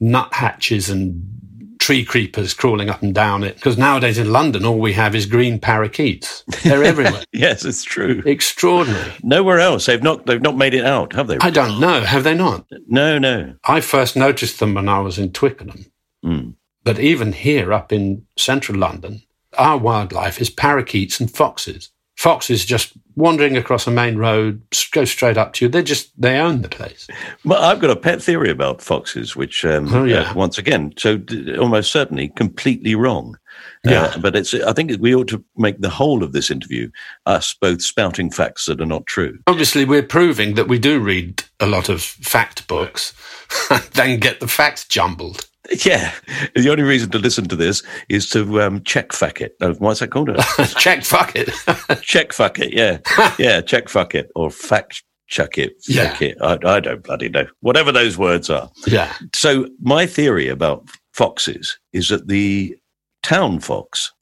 nuthatches 0.00 0.90
and 0.90 1.41
tree 1.82 2.04
creepers 2.04 2.54
crawling 2.54 2.88
up 2.88 3.02
and 3.02 3.12
down 3.12 3.42
it. 3.42 3.56
Because 3.56 3.76
nowadays 3.76 4.16
in 4.16 4.30
London, 4.30 4.64
all 4.64 4.78
we 4.78 4.92
have 4.92 5.16
is 5.16 5.26
green 5.26 5.58
parakeets. 5.58 6.44
They're 6.62 6.84
everywhere. 6.92 7.24
Yes, 7.32 7.64
it's 7.64 7.82
true. 7.82 8.22
Extraordinary. 8.24 9.12
Nowhere 9.24 9.58
else. 9.58 9.86
They've 9.86 10.02
not. 10.02 10.24
They've 10.26 10.40
not 10.40 10.56
made 10.56 10.74
it 10.74 10.84
out, 10.84 11.12
have 11.14 11.26
they? 11.26 11.38
I 11.40 11.50
don't 11.50 11.80
know. 11.80 12.02
Have 12.02 12.22
they 12.22 12.34
not? 12.34 12.66
No, 12.86 13.18
no. 13.18 13.56
I 13.64 13.80
first 13.80 14.16
noticed 14.16 14.60
them 14.60 14.74
when 14.74 14.88
I 14.88 15.00
was 15.00 15.18
in 15.18 15.32
Twickenham. 15.32 15.86
Mm. 16.24 16.54
But 16.84 17.00
even 17.00 17.32
here 17.32 17.72
up 17.72 17.92
in 17.92 18.26
central 18.38 18.78
London, 18.78 19.22
our 19.58 19.76
wildlife 19.76 20.40
is 20.40 20.50
parakeets 20.50 21.18
and 21.18 21.28
foxes. 21.28 21.90
Foxes 22.22 22.64
just 22.64 22.92
wandering 23.16 23.56
across 23.56 23.84
a 23.88 23.90
main 23.90 24.16
road, 24.16 24.62
go 24.92 25.04
straight 25.04 25.36
up 25.36 25.52
to 25.54 25.64
you. 25.64 25.68
They 25.68 25.82
just, 25.82 26.12
they 26.20 26.38
own 26.38 26.62
the 26.62 26.68
place. 26.68 27.08
Well, 27.44 27.60
I've 27.60 27.80
got 27.80 27.90
a 27.90 27.96
pet 27.96 28.22
theory 28.22 28.48
about 28.48 28.80
foxes, 28.80 29.34
which, 29.34 29.64
um, 29.64 29.92
Oh, 29.92 30.04
yeah. 30.04 30.30
uh, 30.30 30.34
once 30.34 30.56
again, 30.56 30.92
so 30.96 31.16
d- 31.16 31.56
almost 31.58 31.90
certainly 31.90 32.28
completely 32.28 32.94
wrong. 32.94 33.36
Yeah. 33.84 34.02
Uh, 34.04 34.18
but 34.18 34.36
it's. 34.36 34.54
I 34.54 34.72
think 34.72 34.92
we 35.00 35.14
ought 35.16 35.26
to 35.28 35.44
make 35.56 35.80
the 35.80 35.90
whole 35.90 36.22
of 36.22 36.32
this 36.32 36.48
interview 36.48 36.88
us 37.26 37.54
both 37.60 37.82
spouting 37.82 38.30
facts 38.30 38.66
that 38.66 38.80
are 38.80 38.86
not 38.86 39.06
true. 39.06 39.40
Obviously, 39.48 39.84
we're 39.84 40.04
proving 40.04 40.54
that 40.54 40.68
we 40.68 40.78
do 40.78 41.00
read 41.00 41.42
a 41.58 41.66
lot 41.66 41.88
of 41.88 42.00
fact 42.00 42.68
books, 42.68 43.12
then 43.94 44.20
get 44.20 44.38
the 44.38 44.46
facts 44.46 44.86
jumbled. 44.86 45.48
Yeah, 45.84 46.12
the 46.56 46.70
only 46.70 46.82
reason 46.82 47.10
to 47.10 47.18
listen 47.18 47.46
to 47.48 47.56
this 47.56 47.82
is 48.08 48.28
to 48.30 48.60
um, 48.60 48.82
check 48.82 49.12
fuck 49.12 49.40
it. 49.40 49.54
No, 49.60 49.72
what's 49.74 50.00
that 50.00 50.10
called? 50.10 50.30
check 50.78 51.04
fuck 51.04 51.32
it. 51.36 51.50
check 52.02 52.32
fuck 52.32 52.58
it. 52.58 52.72
Yeah, 52.72 52.98
yeah, 53.38 53.60
check 53.60 53.88
fuck 53.88 54.14
it 54.14 54.30
or 54.34 54.50
fact 54.50 55.04
chuck 55.28 55.56
it, 55.58 55.74
Yeah. 55.88 56.10
fuck 56.10 56.22
it. 56.22 56.36
I, 56.42 56.58
I 56.64 56.80
don't 56.80 57.02
bloody 57.04 57.28
know. 57.28 57.46
Whatever 57.60 57.92
those 57.92 58.18
words 58.18 58.50
are. 58.50 58.70
Yeah. 58.86 59.14
So 59.34 59.66
my 59.80 60.04
theory 60.04 60.48
about 60.48 60.86
foxes 61.14 61.78
is 61.92 62.08
that 62.08 62.28
the 62.28 62.76
town 63.22 63.60
fox, 63.60 64.12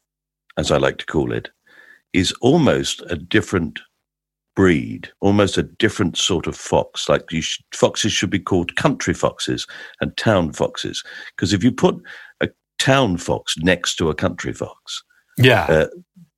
as 0.57 0.71
I 0.71 0.77
like 0.77 0.99
to 0.99 1.07
call 1.07 1.33
it, 1.33 1.49
is 2.13 2.33
almost 2.43 3.03
a 3.09 3.17
different 3.17 3.81
breed, 4.57 5.09
almost 5.21 5.57
a 5.59 5.63
different 5.63 6.17
sort 6.17 6.47
of 6.47 6.57
fox. 6.57 7.09
Like 7.09 7.31
you 7.33 7.41
should, 7.41 7.65
foxes 7.73 8.13
should 8.13 8.31
be 8.31 8.39
called 8.39 8.77
country 8.77 9.15
foxes 9.15 9.67
and 10.01 10.17
town 10.17 10.53
foxes, 10.53 11.03
because 11.37 11.53
if 11.53 11.63
you 11.65 11.73
put 11.73 11.97
a 12.41 12.49
town 12.79 13.17
fox 13.17 13.57
next 13.59 13.97
to 13.97 14.11
a 14.11 14.15
country 14.15 14.53
fox, 14.53 15.03
Yeah. 15.39 15.65
uh, 15.65 15.87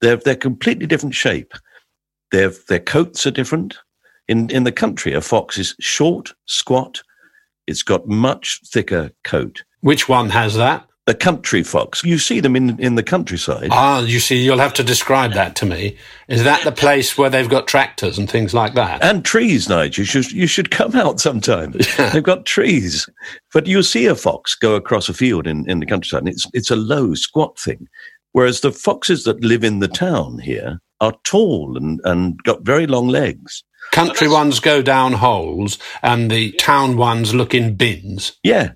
they're 0.01 0.17
they're 0.17 0.37
completely 0.37 0.87
different 0.87 1.15
shape. 1.15 1.53
Their 2.31 2.51
their 2.69 2.81
coats 2.81 3.27
are 3.27 3.31
different. 3.31 3.79
In 4.29 4.51
in 4.51 4.65
the 4.65 4.73
country, 4.73 5.13
a 5.15 5.21
fox 5.21 5.59
is 5.59 5.75
short, 5.81 6.33
squat. 6.47 7.03
It's 7.67 7.83
got 7.83 8.09
much 8.09 8.61
thicker 8.67 9.11
coat. 9.25 9.63
Which 9.81 10.09
one 10.09 10.31
has 10.31 10.55
that? 10.57 10.87
The 11.07 11.15
country 11.15 11.65
fox. 11.65 12.05
You 12.05 12.17
see 12.19 12.39
them 12.39 12.55
in 12.55 12.79
in 12.79 12.95
the 12.95 13.03
countryside. 13.03 13.69
Ah, 13.73 14.01
you 14.01 14.21
see, 14.21 14.37
you'll 14.37 14.59
have 14.59 14.75
to 14.75 14.85
describe 14.85 15.33
that 15.33 15.57
to 15.57 15.67
me. 15.67 15.97
Is 16.29 16.45
that 16.45 16.63
the 16.63 16.71
place 16.71 17.19
where 17.19 17.29
they've 17.29 17.49
got 17.49 17.67
tractors 17.67 18.19
and 18.19 18.31
things 18.31 18.55
like 18.55 18.75
that? 18.75 19.03
And 19.03 19.25
trees, 19.25 19.69
Nigel. 19.69 20.03
You 20.03 20.07
should, 20.07 20.31
you 20.31 20.47
should 20.47 20.71
come 20.71 20.95
out 20.95 21.19
sometime. 21.19 21.73
They've 22.13 22.23
got 22.23 22.47
trees. 22.47 23.09
But 23.53 23.67
you'll 23.67 23.83
see 23.83 24.07
a 24.07 24.15
fox 24.15 24.55
go 24.55 24.77
across 24.77 25.09
a 25.09 25.15
field 25.15 25.49
in, 25.49 25.69
in 25.69 25.81
the 25.81 25.87
countryside, 25.87 26.21
and 26.21 26.29
it's, 26.29 26.47
it's 26.55 26.71
a 26.71 26.77
low, 26.77 27.15
squat 27.15 27.59
thing. 27.59 27.89
Whereas 28.31 28.61
the 28.61 28.73
foxes 28.73 29.25
that 29.25 29.43
live 29.45 29.65
in 29.65 29.81
the 29.81 29.89
town 29.89 30.39
here 30.39 30.81
are 31.01 31.15
tall 31.25 31.77
and, 31.77 32.01
and 32.05 32.43
got 32.45 32.63
very 32.63 32.87
long 32.87 33.09
legs. 33.09 33.65
Country 33.91 34.29
ones 34.29 34.61
go 34.61 34.81
down 34.81 35.13
holes 35.13 35.79
and 36.03 36.31
the 36.31 36.53
town 36.53 36.97
ones 36.97 37.35
look 37.35 37.55
in 37.55 37.75
bins. 37.75 38.39
Yeah. 38.43 38.73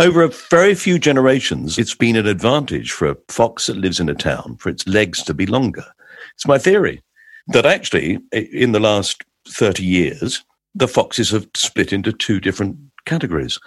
Over 0.00 0.22
a 0.22 0.28
very 0.28 0.74
few 0.74 0.98
generations, 0.98 1.76
it's 1.76 1.94
been 1.94 2.16
an 2.16 2.26
advantage 2.26 2.90
for 2.90 3.10
a 3.10 3.16
fox 3.28 3.66
that 3.66 3.76
lives 3.76 4.00
in 4.00 4.08
a 4.08 4.14
town 4.14 4.56
for 4.58 4.70
its 4.70 4.86
legs 4.86 5.22
to 5.24 5.34
be 5.34 5.44
longer. 5.44 5.84
It's 6.32 6.46
my 6.46 6.56
theory 6.56 7.02
that 7.48 7.66
actually, 7.66 8.18
in 8.32 8.72
the 8.72 8.80
last 8.80 9.22
30 9.46 9.84
years, 9.84 10.42
the 10.74 10.88
foxes 10.88 11.28
have 11.32 11.46
split 11.54 11.92
into 11.92 12.14
two 12.14 12.40
different 12.40 12.78
categories. 13.04 13.58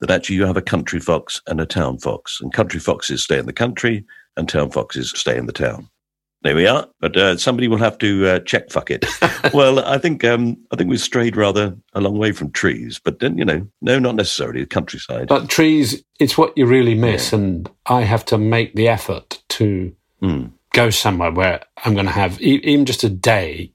That 0.00 0.10
actually 0.10 0.36
you 0.36 0.46
have 0.46 0.56
a 0.56 0.62
country 0.62 0.98
fox 0.98 1.42
and 1.46 1.60
a 1.60 1.66
town 1.66 1.98
fox, 1.98 2.40
and 2.40 2.54
country 2.54 2.80
foxes 2.80 3.22
stay 3.22 3.38
in 3.38 3.44
the 3.44 3.52
country, 3.52 4.06
and 4.38 4.48
town 4.48 4.70
foxes 4.70 5.12
stay 5.14 5.36
in 5.36 5.44
the 5.44 5.52
town. 5.52 5.90
There 6.42 6.56
we 6.56 6.66
are. 6.66 6.88
But 7.00 7.16
uh, 7.16 7.36
somebody 7.36 7.68
will 7.68 7.78
have 7.78 7.98
to 7.98 8.26
uh, 8.26 8.38
check 8.40 8.70
fuck 8.70 8.90
it. 8.90 9.04
well, 9.54 9.78
I 9.80 9.98
think 9.98 10.24
um, 10.24 10.56
I 10.72 10.76
think 10.76 10.90
we've 10.90 11.00
strayed 11.00 11.36
rather 11.36 11.76
a 11.94 12.00
long 12.00 12.18
way 12.18 12.32
from 12.32 12.50
trees, 12.50 13.00
but 13.02 13.20
then 13.20 13.38
you 13.38 13.44
know, 13.44 13.66
no, 13.80 13.98
not 13.98 14.16
necessarily 14.16 14.60
the 14.60 14.66
countryside. 14.66 15.28
But 15.28 15.48
trees, 15.48 16.02
it's 16.18 16.36
what 16.36 16.56
you 16.56 16.66
really 16.66 16.94
miss. 16.94 17.32
And 17.32 17.70
I 17.86 18.02
have 18.02 18.24
to 18.26 18.38
make 18.38 18.74
the 18.74 18.88
effort 18.88 19.42
to 19.50 19.94
Hmm. 20.20 20.46
go 20.72 20.90
somewhere 20.90 21.32
where 21.32 21.60
I'm 21.84 21.94
going 21.94 22.06
to 22.06 22.12
have 22.12 22.40
e- 22.40 22.60
even 22.62 22.86
just 22.86 23.02
a 23.02 23.08
day 23.10 23.72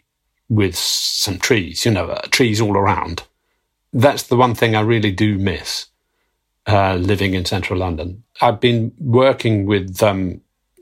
with 0.49 0.75
some 0.77 1.37
trees, 1.37 1.83
you 1.85 1.91
know, 1.91 2.07
uh, 2.07 2.21
trees 2.31 2.61
all 2.61 2.77
around. 2.77 3.23
That's 3.91 4.23
the 4.23 4.37
one 4.37 4.55
thing 4.55 4.73
I 4.75 4.79
really 4.81 5.11
do 5.11 5.37
miss 5.37 5.87
uh, 6.65 6.95
living 6.95 7.33
in 7.33 7.43
central 7.45 7.79
London. 7.79 8.23
I've 8.41 8.61
been 8.61 8.93
working 8.99 9.65
with 9.65 10.01
um, 10.01 10.39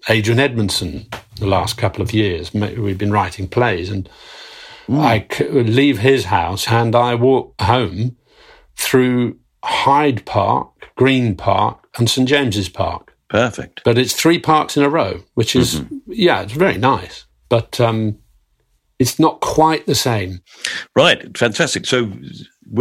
Adrian 0.07 0.39
Edmondson 0.39 1.07
the 1.39 1.47
last 1.47 1.77
couple 1.77 2.01
of 2.01 2.13
years. 2.13 2.53
We've 2.53 2.97
been 2.97 3.11
writing 3.11 3.47
plays, 3.47 3.89
and 3.89 4.09
I 4.89 5.25
c- 5.31 5.47
would 5.47 5.69
leave 5.69 5.99
his 5.99 6.25
house 6.25 6.67
and 6.67 6.95
I 6.95 7.15
walk 7.15 7.59
home 7.59 8.17
through 8.75 9.37
Hyde 9.63 10.25
Park, 10.25 10.69
Green 10.95 11.35
Park, 11.35 11.87
and 11.97 12.09
St 12.09 12.27
James's 12.27 12.69
Park. 12.69 13.15
Perfect. 13.29 13.81
But 13.83 13.97
it's 13.97 14.13
three 14.13 14.39
parks 14.39 14.77
in 14.77 14.83
a 14.83 14.89
row, 14.89 15.23
which 15.33 15.55
is 15.55 15.81
yeah, 16.07 16.41
it's 16.41 16.53
very 16.53 16.77
nice. 16.77 17.25
But 17.49 17.79
um, 17.79 18.19
it's 18.99 19.19
not 19.19 19.41
quite 19.41 19.85
the 19.85 19.95
same. 19.95 20.41
Right, 20.95 21.35
fantastic. 21.37 21.85
So 21.85 22.11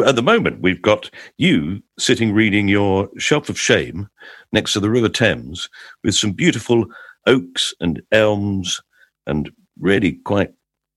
at 0.04 0.16
the 0.16 0.22
moment, 0.22 0.60
we've 0.60 0.82
got 0.82 1.10
you 1.38 1.82
sitting 1.98 2.32
reading 2.32 2.68
your 2.68 3.08
Shelf 3.18 3.48
of 3.48 3.58
Shame 3.58 4.08
next 4.52 4.74
to 4.74 4.80
the 4.80 4.90
River 4.90 5.08
Thames 5.08 5.68
with 6.02 6.14
some 6.14 6.32
beautiful 6.32 6.86
oaks 7.26 7.74
and 7.80 8.02
elms 8.12 8.80
and 9.26 9.50
really 9.78 10.12
quite 10.12 10.52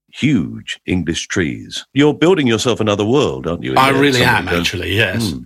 huge 0.10 0.80
English 0.86 1.28
trees. 1.28 1.86
You're 1.94 2.14
building 2.14 2.48
yourself 2.48 2.80
another 2.80 3.06
world, 3.06 3.48
aren't 3.48 3.64
you? 3.64 3.76
I 3.78 3.92
there? 3.92 4.02
really 4.02 4.24
am 4.24 4.48
actually, 4.48 4.96
yes. 4.96 5.32
Hmm. 5.32 5.44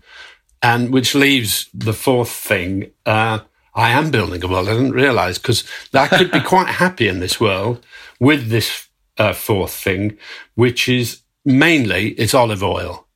And 0.62 0.94
which 0.94 1.16
leaves 1.16 1.70
the 1.74 1.94
fourth 1.94 2.30
thing. 2.32 2.92
Uh, 3.06 3.40
I 3.74 3.92
am 3.92 4.12
building 4.12 4.44
a 4.44 4.48
world. 4.48 4.70
I 4.70 4.74
didn't 4.74 4.92
realize 4.92 5.38
because 5.38 5.64
I 5.94 6.08
could 6.08 6.32
be 6.32 6.40
quite 6.56 6.68
happy 6.68 7.08
in 7.08 7.20
this 7.20 7.40
world 7.40 7.84
with 8.20 8.50
this 8.50 8.88
uh, 9.18 9.34
fourth 9.34 9.74
thing, 9.74 10.18
which 10.56 10.88
is 10.88 11.22
mainly 11.46 12.10
it's 12.12 12.34
olive 12.34 12.64
oil, 12.64 13.08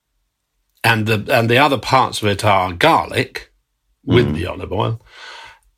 and 0.83 1.05
the 1.05 1.25
and 1.31 1.49
the 1.49 1.57
other 1.57 1.77
parts 1.77 2.21
of 2.21 2.27
it 2.27 2.43
are 2.43 2.73
garlic 2.73 3.51
with 4.03 4.33
the 4.35 4.45
olive 4.45 4.71
oil, 4.71 5.01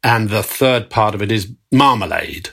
and 0.08 0.30
the 0.30 0.43
third 0.43 0.89
part 0.89 1.13
of 1.15 1.22
it 1.22 1.32
is 1.32 1.52
marmalade 1.72 2.50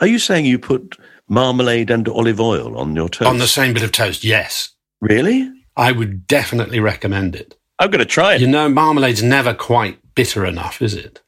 Are 0.00 0.06
you 0.06 0.18
saying 0.18 0.44
you 0.46 0.58
put 0.58 0.96
marmalade 1.28 1.90
and 1.90 2.08
olive 2.08 2.40
oil 2.40 2.76
on 2.78 2.96
your 2.96 3.08
toast? 3.08 3.28
on 3.28 3.38
the 3.38 3.46
same 3.46 3.74
bit 3.74 3.82
of 3.82 3.92
toast. 3.92 4.24
Yes, 4.24 4.70
Really? 5.00 5.50
I 5.76 5.92
would 5.92 6.26
definitely 6.26 6.80
recommend 6.80 7.36
it. 7.36 7.56
I'm 7.78 7.90
going 7.90 8.00
to 8.00 8.04
try 8.04 8.34
it. 8.34 8.40
You 8.40 8.48
know, 8.48 8.68
marmalade's 8.68 9.22
never 9.22 9.54
quite 9.54 9.98
bitter 10.16 10.44
enough, 10.44 10.82
is 10.82 10.94
it? 10.94 11.22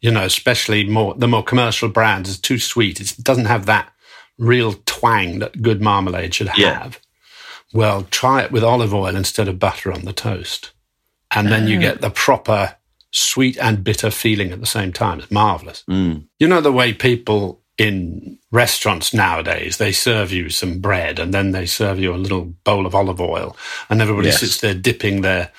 You 0.00 0.12
know, 0.12 0.22
especially 0.24 0.84
more 0.88 1.14
the 1.16 1.26
more 1.26 1.42
commercial 1.42 1.88
brands. 1.88 2.28
It's 2.30 2.38
too 2.38 2.60
sweet. 2.60 3.00
It 3.00 3.16
doesn't 3.20 3.46
have 3.46 3.66
that 3.66 3.90
real 4.38 4.74
twang 4.86 5.40
that 5.40 5.60
good 5.62 5.82
marmalade 5.82 6.32
should 6.34 6.50
Yeah. 6.56 6.78
have. 6.82 7.00
Well, 7.72 8.06
try 8.10 8.42
it 8.44 8.52
with 8.52 8.62
olive 8.62 8.94
oil 8.94 9.16
instead 9.16 9.48
of 9.48 9.58
butter 9.58 9.92
on 9.92 10.04
the 10.04 10.12
toast, 10.12 10.70
and 11.32 11.48
then 11.48 11.66
you 11.66 11.78
ah. 11.78 11.80
get 11.80 12.00
the 12.00 12.10
proper 12.10 12.76
sweet 13.10 13.56
and 13.58 13.82
bitter 13.84 14.10
feeling 14.10 14.50
at 14.52 14.60
the 14.60 14.66
same 14.66 14.92
time. 14.92 15.18
It's 15.20 15.30
marvelous. 15.30 15.84
Mm. 15.88 16.26
You 16.38 16.48
know 16.48 16.60
the 16.60 16.72
way 16.72 16.92
people 16.92 17.62
in 17.78 18.38
restaurants 18.50 19.14
nowadays 19.14 19.76
they 19.76 19.92
serve 19.92 20.32
you 20.32 20.48
some 20.50 20.80
bread 20.80 21.20
and 21.20 21.32
then 21.32 21.52
they 21.52 21.64
serve 21.64 21.98
you 22.00 22.12
a 22.12 22.16
little 22.16 22.44
bowl 22.64 22.86
of 22.86 22.94
olive 22.94 23.20
oil, 23.20 23.56
and 23.88 24.02
everybody 24.02 24.28
Yes. 24.28 24.40
sits 24.40 24.58
there 24.60 24.74
dipping 24.74 25.20
their 25.22 25.50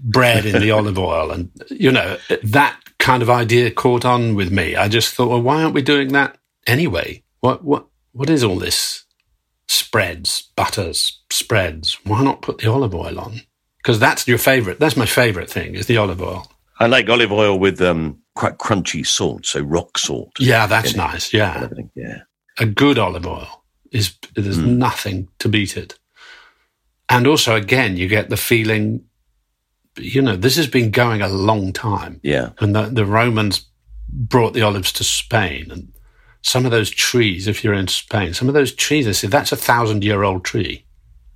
bread 0.00 0.44
in 0.44 0.60
the 0.60 0.70
olive 0.78 0.98
oil, 0.98 1.30
and 1.30 1.50
you 1.70 1.90
know 1.90 2.18
that 2.42 2.78
kind 2.98 3.22
of 3.22 3.30
idea 3.30 3.70
caught 3.70 4.04
on 4.04 4.34
with 4.34 4.52
me. 4.52 4.76
I 4.76 4.88
just 4.88 5.14
thought, 5.14 5.28
well, 5.28 5.42
why 5.42 5.62
aren't 5.62 5.74
we 5.74 5.82
doing 5.82 6.12
that 6.12 6.36
anyway? 6.66 7.22
What 7.40 7.64
what 7.64 7.86
what 8.12 8.28
is 8.30 8.44
all 8.44 8.56
this 8.58 9.04
spreads, 9.66 10.50
butters, 10.56 11.20
spreads? 11.30 11.98
Why 12.04 12.22
not 12.22 12.42
put 12.42 12.58
the 12.58 12.70
olive 12.70 12.94
oil 12.94 13.18
on? 13.18 13.40
Because 13.78 13.98
that's 13.98 14.28
your 14.28 14.38
favorite. 14.38 14.78
That's 14.78 14.96
my 14.96 15.06
favorite 15.06 15.50
thing 15.50 15.74
is 15.74 15.86
the 15.86 15.96
olive 15.96 16.22
oil. 16.22 16.51
I 16.82 16.86
like 16.86 17.08
olive 17.08 17.32
oil 17.32 17.58
with 17.58 17.80
um, 17.80 18.18
quite 18.34 18.58
crunchy 18.58 19.06
salt, 19.06 19.46
so 19.46 19.60
rock 19.60 19.98
salt. 19.98 20.32
Yeah, 20.38 20.66
that's 20.66 20.94
nice. 20.96 21.32
Yeah. 21.32 21.68
Yeah. 21.94 22.22
a 22.58 22.66
good 22.66 22.98
olive 22.98 23.26
oil 23.26 23.64
is 23.92 24.14
there's 24.34 24.56
Hmm. 24.58 24.78
nothing 24.78 25.28
to 25.38 25.48
beat 25.48 25.76
it. 25.76 25.98
And 27.08 27.26
also, 27.26 27.54
again, 27.54 27.96
you 27.96 28.08
get 28.08 28.28
the 28.30 28.36
feeling, 28.36 29.04
you 29.98 30.22
know, 30.22 30.36
this 30.36 30.56
has 30.56 30.66
been 30.66 30.90
going 30.90 31.22
a 31.22 31.28
long 31.28 31.72
time. 31.72 32.20
Yeah. 32.22 32.50
And 32.58 32.74
the, 32.74 32.82
the 32.82 33.04
Romans 33.06 33.66
brought 34.08 34.54
the 34.54 34.62
olives 34.62 34.92
to 34.94 35.04
Spain. 35.04 35.70
And 35.70 35.92
some 36.42 36.64
of 36.64 36.70
those 36.72 36.90
trees, 36.90 37.46
if 37.48 37.62
you're 37.62 37.74
in 37.74 37.88
Spain, 37.88 38.34
some 38.34 38.48
of 38.48 38.54
those 38.54 38.72
trees, 38.74 39.04
they 39.06 39.12
say 39.12 39.28
that's 39.28 39.52
a 39.52 39.56
thousand 39.56 40.04
year 40.04 40.22
old 40.22 40.44
tree. 40.44 40.84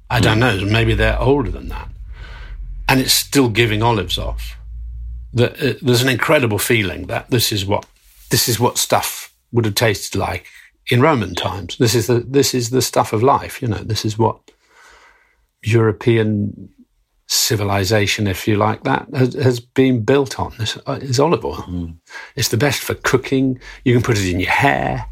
I 0.08 0.20
don't 0.20 0.38
know, 0.38 0.64
maybe 0.64 0.94
they're 0.94 1.20
older 1.20 1.50
than 1.50 1.68
that. 1.68 1.88
And 2.88 3.00
it's 3.00 3.12
still 3.12 3.48
giving 3.48 3.82
olives 3.82 4.18
off. 4.18 4.55
The, 5.36 5.52
uh, 5.52 5.74
there's 5.82 6.02
an 6.02 6.08
incredible 6.08 6.58
feeling 6.58 7.06
that 7.06 7.30
this 7.30 7.52
is 7.52 7.66
what 7.66 7.86
this 8.30 8.48
is 8.48 8.58
what 8.58 8.78
stuff 8.78 9.34
would 9.52 9.66
have 9.66 9.74
tasted 9.74 10.18
like 10.18 10.46
in 10.90 11.00
Roman 11.02 11.34
times. 11.34 11.76
This 11.76 11.94
is 11.94 12.06
the 12.06 12.20
this 12.20 12.54
is 12.54 12.70
the 12.70 12.82
stuff 12.82 13.12
of 13.12 13.22
life. 13.22 13.60
You 13.60 13.68
know, 13.68 13.84
this 13.84 14.04
is 14.04 14.18
what 14.18 14.50
European 15.62 16.70
civilization, 17.28 18.26
if 18.26 18.46
you 18.46 18.56
like 18.56 18.84
that, 18.84 19.08
has, 19.14 19.34
has 19.34 19.60
been 19.60 20.04
built 20.04 20.38
on. 20.38 20.54
This 20.58 20.78
uh, 20.86 20.98
is 21.02 21.20
olive 21.20 21.44
oil. 21.44 21.90
It's 22.36 22.48
the 22.48 22.56
best 22.56 22.80
for 22.80 22.94
cooking. 22.94 23.60
You 23.84 23.92
can 23.94 24.02
put 24.02 24.18
it 24.18 24.30
in 24.30 24.40
your 24.40 24.50
hair. 24.50 25.06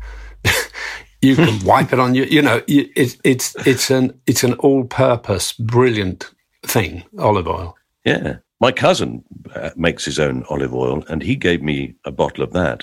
you 1.23 1.37
can 1.37 1.65
wipe 1.65 1.93
it 1.93 1.99
on 2.01 2.15
you. 2.15 2.25
You 2.25 2.43
know, 2.43 2.63
it's 2.67 3.19
it's 3.25 3.55
it's 3.67 3.91
an 3.91 4.19
it's 4.27 4.45
an 4.45 4.55
all-purpose, 4.55 5.53
brilliant 5.55 6.31
thing. 6.63 7.05
Olive 7.19 7.49
oil. 7.49 7.77
Yeah. 8.05 8.37
My 8.65 8.73
cousin 8.73 9.23
uh, 9.55 9.73
makes 9.77 10.07
his 10.07 10.19
own 10.19 10.43
olive 10.49 10.73
oil, 10.73 11.05
and 11.11 11.23
he 11.23 11.37
gave 11.37 11.61
me 11.63 11.95
a 12.07 12.11
bottle 12.11 12.43
of 12.43 12.55
that, 12.55 12.83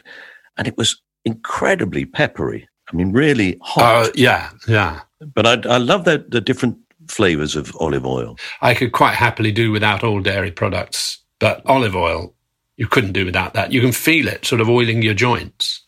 and 0.55 0.67
it 0.67 0.77
was 0.77 1.01
incredibly 1.25 2.05
peppery. 2.05 2.69
I 2.93 2.95
mean, 2.95 3.11
really 3.11 3.57
hot. 3.63 4.09
Uh, 4.09 4.11
yeah, 4.13 4.51
yeah. 4.67 4.99
But 5.33 5.47
I, 5.47 5.73
I 5.73 5.77
love 5.77 6.05
the, 6.05 6.23
the 6.29 6.39
different 6.39 6.77
flavors 7.07 7.55
of 7.55 7.75
olive 7.79 8.05
oil. 8.05 8.37
I 8.61 8.75
could 8.75 8.91
quite 8.91 9.15
happily 9.15 9.51
do 9.51 9.71
without 9.71 10.03
all 10.03 10.21
dairy 10.21 10.51
products, 10.51 11.17
but 11.39 11.63
olive 11.65 11.95
oil, 11.95 12.35
you 12.77 12.85
couldn't 12.85 13.13
do 13.13 13.25
without 13.25 13.55
that. 13.55 13.71
You 13.71 13.81
can 13.81 13.91
feel 13.91 14.27
it 14.27 14.45
sort 14.45 14.61
of 14.61 14.69
oiling 14.69 15.01
your 15.01 15.15
joints. 15.15 15.83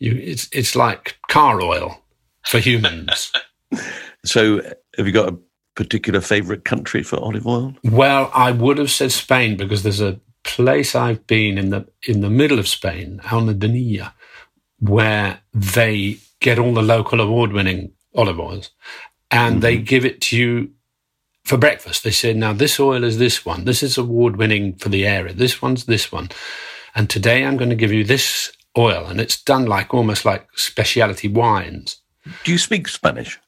You, 0.00 0.16
it's, 0.16 0.48
it's 0.50 0.74
like 0.74 1.18
car 1.28 1.62
oil 1.62 2.02
for 2.46 2.58
humans. 2.58 3.30
so, 4.24 4.60
have 4.96 5.06
you 5.06 5.12
got 5.12 5.32
a 5.32 5.38
particular 5.80 6.20
favorite 6.20 6.66
country 6.66 7.02
for 7.02 7.18
olive 7.18 7.46
oil? 7.46 7.74
Well, 7.82 8.30
I 8.34 8.52
would 8.52 8.76
have 8.76 8.90
said 8.90 9.12
Spain 9.12 9.56
because 9.56 9.82
there's 9.82 10.02
a 10.02 10.20
place 10.44 10.94
I've 10.94 11.26
been 11.26 11.56
in 11.56 11.70
the 11.70 11.86
in 12.06 12.20
the 12.20 12.28
middle 12.28 12.58
of 12.58 12.68
Spain, 12.68 13.20
Almedinilla, 13.24 14.12
where 14.78 15.40
they 15.54 16.18
get 16.40 16.58
all 16.58 16.74
the 16.74 16.82
local 16.82 17.18
award-winning 17.20 17.92
olive 18.14 18.38
oils, 18.38 18.70
and 19.30 19.54
mm-hmm. 19.54 19.60
they 19.60 19.78
give 19.78 20.04
it 20.04 20.20
to 20.20 20.36
you 20.36 20.70
for 21.44 21.56
breakfast. 21.56 22.04
They 22.04 22.10
say, 22.10 22.34
"Now 22.34 22.52
this 22.52 22.78
oil 22.78 23.02
is 23.02 23.16
this 23.16 23.46
one. 23.46 23.64
This 23.64 23.82
is 23.82 23.96
award-winning 23.96 24.74
for 24.74 24.90
the 24.90 25.06
area. 25.06 25.32
This 25.32 25.62
one's 25.62 25.86
this 25.86 26.12
one, 26.12 26.28
and 26.94 27.08
today 27.08 27.46
I'm 27.46 27.56
going 27.56 27.70
to 27.70 27.82
give 27.82 27.92
you 27.92 28.04
this 28.04 28.52
oil." 28.76 29.06
And 29.06 29.18
it's 29.18 29.42
done 29.42 29.64
like 29.64 29.94
almost 29.94 30.26
like 30.26 30.46
specialty 30.56 31.28
wines. 31.28 32.02
Do 32.44 32.52
you 32.52 32.58
speak 32.58 32.86
Spanish? 32.86 33.40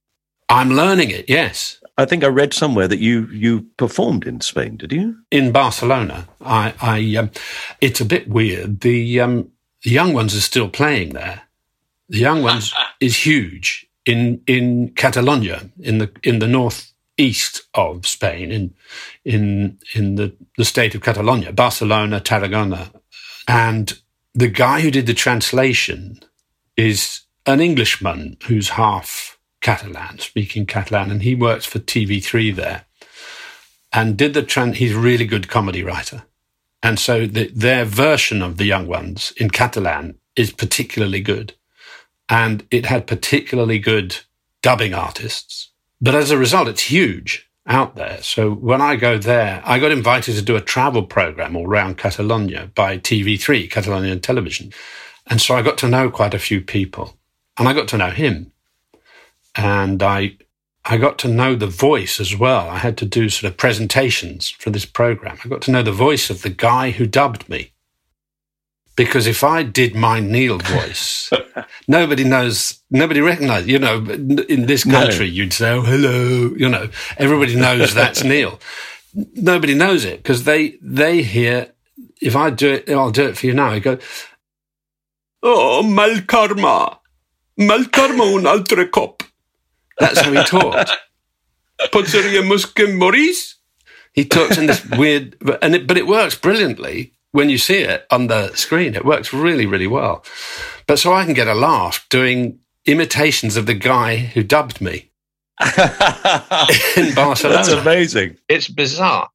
I'm 0.49 0.71
learning 0.71 1.11
it. 1.11 1.29
Yes. 1.29 1.82
I 2.03 2.07
think 2.07 2.25
I 2.25 2.29
read 2.29 2.53
somewhere 2.53 2.89
that 2.89 2.99
you 2.99 3.27
you 3.29 3.63
performed 3.77 4.27
in 4.27 4.41
Spain. 4.41 4.77
Did 4.77 4.93
you? 4.93 5.17
In 5.31 5.53
Barcelona. 5.53 6.29
I. 6.41 6.75
I 6.81 7.17
um, 7.17 7.31
it's 7.81 8.01
a 8.01 8.05
bit 8.05 8.29
weird. 8.29 8.81
The 8.81 9.21
um, 9.21 9.51
the 9.85 9.91
young 9.91 10.13
ones 10.13 10.35
are 10.35 10.41
still 10.41 10.69
playing 10.69 11.11
there. 11.11 11.43
The 12.09 12.19
young 12.19 12.43
ones 12.43 12.75
is 13.01 13.25
huge 13.25 13.87
in 14.05 14.43
in 14.47 14.93
Catalonia 14.95 15.71
in 15.81 15.99
the 15.99 16.11
in 16.23 16.41
the 16.41 16.49
northeast 16.49 17.63
of 17.75 18.07
Spain 18.07 18.51
in 18.51 18.75
in 19.25 19.79
in 19.95 20.17
the 20.17 20.35
the 20.57 20.65
state 20.65 20.95
of 20.95 21.03
Catalonia, 21.03 21.53
Barcelona, 21.53 22.21
Tarragona, 22.21 22.91
and 23.47 23.99
the 24.35 24.49
guy 24.49 24.81
who 24.81 24.91
did 24.91 25.07
the 25.07 25.15
translation 25.15 26.21
is 26.77 27.21
an 27.47 27.61
Englishman 27.61 28.37
who's 28.45 28.71
half 28.71 29.39
Catalan, 29.63 30.19
speaking 30.19 30.67
Catalan, 30.67 31.11
and 31.11 31.23
he 31.23 31.35
works 31.35 31.65
for 31.65 31.79
TV3 31.79 32.55
there, 32.55 32.85
and 33.93 34.17
did 34.17 34.35
the 34.35 34.43
trans. 34.43 34.77
He's 34.77 34.95
a 34.95 34.99
really 34.99 35.25
good 35.25 35.49
comedy 35.49 35.83
writer, 35.83 36.25
and 36.83 36.99
so 36.99 37.27
the, 37.27 37.47
their 37.49 37.87
version 37.87 38.43
of 38.43 38.59
the 38.59 38.67
Young 38.67 38.87
Ones 38.87 39.33
in 39.39 39.51
Catalan 39.51 40.19
is 40.37 40.53
particularly 40.53 41.21
good, 41.21 41.55
and 42.29 42.67
it 42.71 42.87
had 42.87 43.07
particularly 43.07 43.79
good 43.79 44.19
dubbing 44.61 44.93
artists. 44.93 45.71
But 46.01 46.15
as 46.15 46.31
a 46.31 46.39
result, 46.39 46.69
it's 46.69 46.83
huge 46.83 47.49
out 47.67 47.95
there. 47.95 48.21
So 48.23 48.51
when 48.51 48.81
I 48.81 48.97
go 48.97 49.19
there, 49.19 49.63
I 49.65 49.79
got 49.79 49.93
invited 49.93 50.35
to 50.35 50.43
do 50.43 50.57
a 50.57 50.61
travel 50.61 51.05
program 51.05 51.57
all 51.57 51.67
around 51.67 51.99
Catalonia 51.99 52.71
by 52.75 52.99
TV3, 52.99 53.71
Catalonian 53.71 54.21
television. 54.21 54.73
And 55.29 55.41
so 55.41 55.55
I 55.55 55.63
got 55.63 55.79
to 55.79 55.89
know 55.89 56.11
quite 56.11 56.35
a 56.35 56.39
few 56.39 56.61
people 56.61 57.17
and 57.57 57.69
I 57.69 57.73
got 57.73 57.89
to 57.89 57.99
know 57.99 58.11
him 58.11 58.53
and 59.55 60.03
I 60.03 60.37
I 60.85 60.97
got 60.97 61.19
to 61.21 61.29
know 61.29 61.55
the 61.55 61.69
voice 61.69 62.19
as 62.19 62.37
well. 62.37 62.69
I 62.69 62.79
had 62.79 62.97
to 62.99 63.05
do 63.05 63.29
sort 63.29 63.53
of 63.53 63.57
presentations 63.57 64.51
for 64.51 64.71
this 64.71 64.85
program. 64.85 65.39
I 65.45 65.49
got 65.49 65.63
to 65.63 65.71
know 65.71 65.83
the 65.83 65.93
voice 65.93 66.29
of 66.29 66.43
the 66.43 66.51
guy 66.51 66.91
who 66.91 67.07
dubbed 67.07 67.49
me. 67.49 67.73
Because 68.95 69.27
if 69.27 69.43
I 69.43 69.63
did 69.63 69.95
my 69.95 70.21
Neil 70.21 70.59
voice, 70.59 71.31
nobody 71.89 72.25
knows, 72.25 72.81
nobody 72.91 73.21
recognizes, 73.21 73.69
you 73.69 73.79
know, 73.79 74.05
in 74.05 74.67
this 74.67 74.85
country, 74.85 75.29
no. 75.29 75.33
you'd 75.33 75.53
say, 75.53 75.71
oh, 75.71 75.83
hello, 75.83 76.55
you 76.57 76.69
know, 76.69 76.91
everybody 77.17 77.57
knows 77.57 77.95
that's 77.95 78.23
Neil. 78.33 78.61
Nobody 79.15 79.75
knows 79.75 80.05
it 80.05 80.19
because 80.19 80.45
they, 80.45 80.79
they 80.83 81.23
hear, 81.23 81.73
if 82.21 82.37
I 82.37 82.51
do 82.51 82.73
it, 82.73 82.91
I'll 82.91 83.11
do 83.11 83.29
it 83.29 83.39
for 83.39 83.47
you 83.47 83.55
now. 83.55 83.69
I 83.69 83.79
go, 83.79 83.99
oh, 85.43 85.83
Malkarma, 85.85 86.99
Malkarma 87.59 88.37
un 88.37 88.45
altre 88.45 88.91
cop. 88.91 89.22
That's 90.03 90.21
how 90.21 90.33
he 90.33 90.43
talked. 90.45 90.91
Potseria 91.93 92.43
muskim 92.43 92.99
Maurice. 92.99 93.57
He 94.13 94.25
talks 94.25 94.59
in 94.59 94.67
this 94.67 94.85
weird, 94.91 95.37
and 95.63 95.75
it, 95.75 95.87
but 95.87 95.97
it 95.97 96.07
works 96.07 96.35
brilliantly 96.35 97.15
when 97.31 97.49
you 97.49 97.57
see 97.57 97.79
it 97.79 98.07
on 98.11 98.27
the 98.27 98.55
screen. 98.55 98.95
It 98.95 99.07
works 99.07 99.33
really, 99.33 99.65
really 99.65 99.87
well. 99.87 100.25
But 100.87 100.99
so 100.99 101.15
I 101.15 101.25
can 101.25 101.33
get 101.33 101.49
a 101.49 101.55
laugh 101.55 102.07
doing 102.11 102.59
imitations 102.85 103.57
of 103.57 103.67
the 103.67 103.75
guy 103.75 104.17
who 104.17 104.43
dubbed 104.43 104.81
me 104.81 105.11
in 106.97 107.15
Barcelona. 107.15 107.57
That's 107.57 107.69
amazing. 107.69 108.37
It's 108.49 108.69
bizarre. 108.69 109.31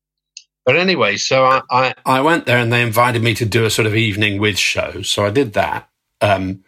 But 0.66 0.76
anyway, 0.76 1.18
so 1.18 1.46
I, 1.46 1.62
I, 1.72 1.96
I 2.06 2.22
went 2.22 2.46
there 2.46 2.58
and 2.58 2.72
they 2.72 2.82
invited 2.82 3.24
me 3.24 3.34
to 3.36 3.46
do 3.46 3.66
a 3.66 3.70
sort 3.70 3.86
of 3.86 3.96
evening 3.96 4.40
with 4.40 4.60
show. 4.60 5.02
So 5.02 5.26
I 5.26 5.30
did 5.30 5.54
that. 5.54 5.90
Um, 6.20 6.66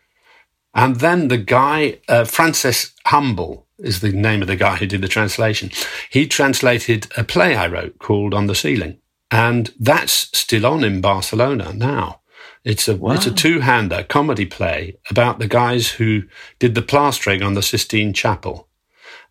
and 0.73 0.95
then 0.97 1.27
the 1.27 1.37
guy, 1.37 1.99
uh, 2.07 2.23
Francis 2.23 2.93
Humble, 3.05 3.67
is 3.79 4.01
the 4.01 4.11
name 4.11 4.41
of 4.41 4.47
the 4.47 4.55
guy 4.55 4.75
who 4.75 4.85
did 4.85 5.01
the 5.01 5.07
translation. 5.07 5.71
He 6.09 6.27
translated 6.27 7.07
a 7.17 7.23
play 7.23 7.55
I 7.55 7.67
wrote 7.67 7.99
called 7.99 8.33
On 8.33 8.47
the 8.47 8.55
Ceiling. 8.55 8.99
And 9.31 9.73
that's 9.79 10.35
still 10.37 10.65
on 10.65 10.83
in 10.83 11.01
Barcelona 11.01 11.73
now. 11.73 12.21
It's 12.63 12.87
a 12.87 12.95
wow. 12.95 13.13
it's 13.13 13.25
a 13.25 13.31
two 13.31 13.61
hander 13.61 14.03
comedy 14.03 14.45
play 14.45 14.97
about 15.09 15.39
the 15.39 15.47
guys 15.47 15.89
who 15.91 16.23
did 16.57 16.75
the 16.75 16.81
plastering 16.81 17.41
on 17.41 17.53
the 17.53 17.61
Sistine 17.61 18.13
Chapel, 18.13 18.67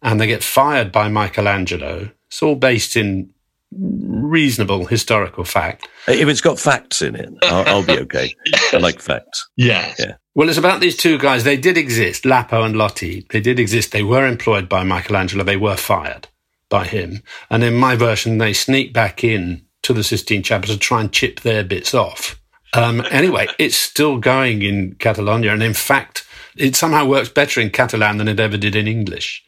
and 0.00 0.20
they 0.20 0.26
get 0.26 0.42
fired 0.42 0.90
by 0.90 1.08
Michelangelo. 1.08 2.10
It's 2.28 2.42
all 2.42 2.54
based 2.54 2.96
in 2.96 3.30
reasonable 3.70 4.86
historical 4.86 5.44
fact. 5.44 5.86
If 6.06 6.26
it's 6.28 6.40
got 6.40 6.58
facts 6.58 7.02
in 7.02 7.14
it, 7.16 7.30
I'll, 7.42 7.68
I'll 7.68 7.86
be 7.86 7.98
okay. 8.00 8.34
I 8.72 8.78
like 8.78 9.00
facts. 9.00 9.46
Yeah. 9.56 9.94
Yeah. 9.98 10.14
Well, 10.38 10.48
it's 10.48 10.56
about 10.56 10.78
these 10.78 10.96
two 10.96 11.18
guys. 11.18 11.42
They 11.42 11.56
did 11.56 11.76
exist, 11.76 12.24
Lapo 12.24 12.62
and 12.62 12.76
Lotti. 12.76 13.26
They 13.30 13.40
did 13.40 13.58
exist. 13.58 13.90
They 13.90 14.04
were 14.04 14.24
employed 14.24 14.68
by 14.68 14.84
Michelangelo. 14.84 15.42
They 15.42 15.56
were 15.56 15.74
fired 15.74 16.28
by 16.68 16.84
him. 16.84 17.24
And 17.50 17.64
in 17.64 17.74
my 17.74 17.96
version, 17.96 18.38
they 18.38 18.52
sneak 18.52 18.92
back 18.92 19.24
in 19.24 19.66
to 19.82 19.92
the 19.92 20.04
Sistine 20.04 20.44
Chapel 20.44 20.68
to 20.68 20.78
try 20.78 21.00
and 21.00 21.12
chip 21.12 21.40
their 21.40 21.64
bits 21.64 21.92
off. 21.92 22.40
Um, 22.72 23.04
anyway, 23.10 23.48
it's 23.58 23.76
still 23.76 24.18
going 24.18 24.62
in 24.62 24.94
Catalonia. 25.00 25.52
And 25.52 25.60
in 25.60 25.74
fact, 25.74 26.24
it 26.56 26.76
somehow 26.76 27.04
works 27.04 27.30
better 27.30 27.60
in 27.60 27.70
Catalan 27.70 28.18
than 28.18 28.28
it 28.28 28.38
ever 28.38 28.56
did 28.56 28.76
in 28.76 28.86
English 28.86 29.44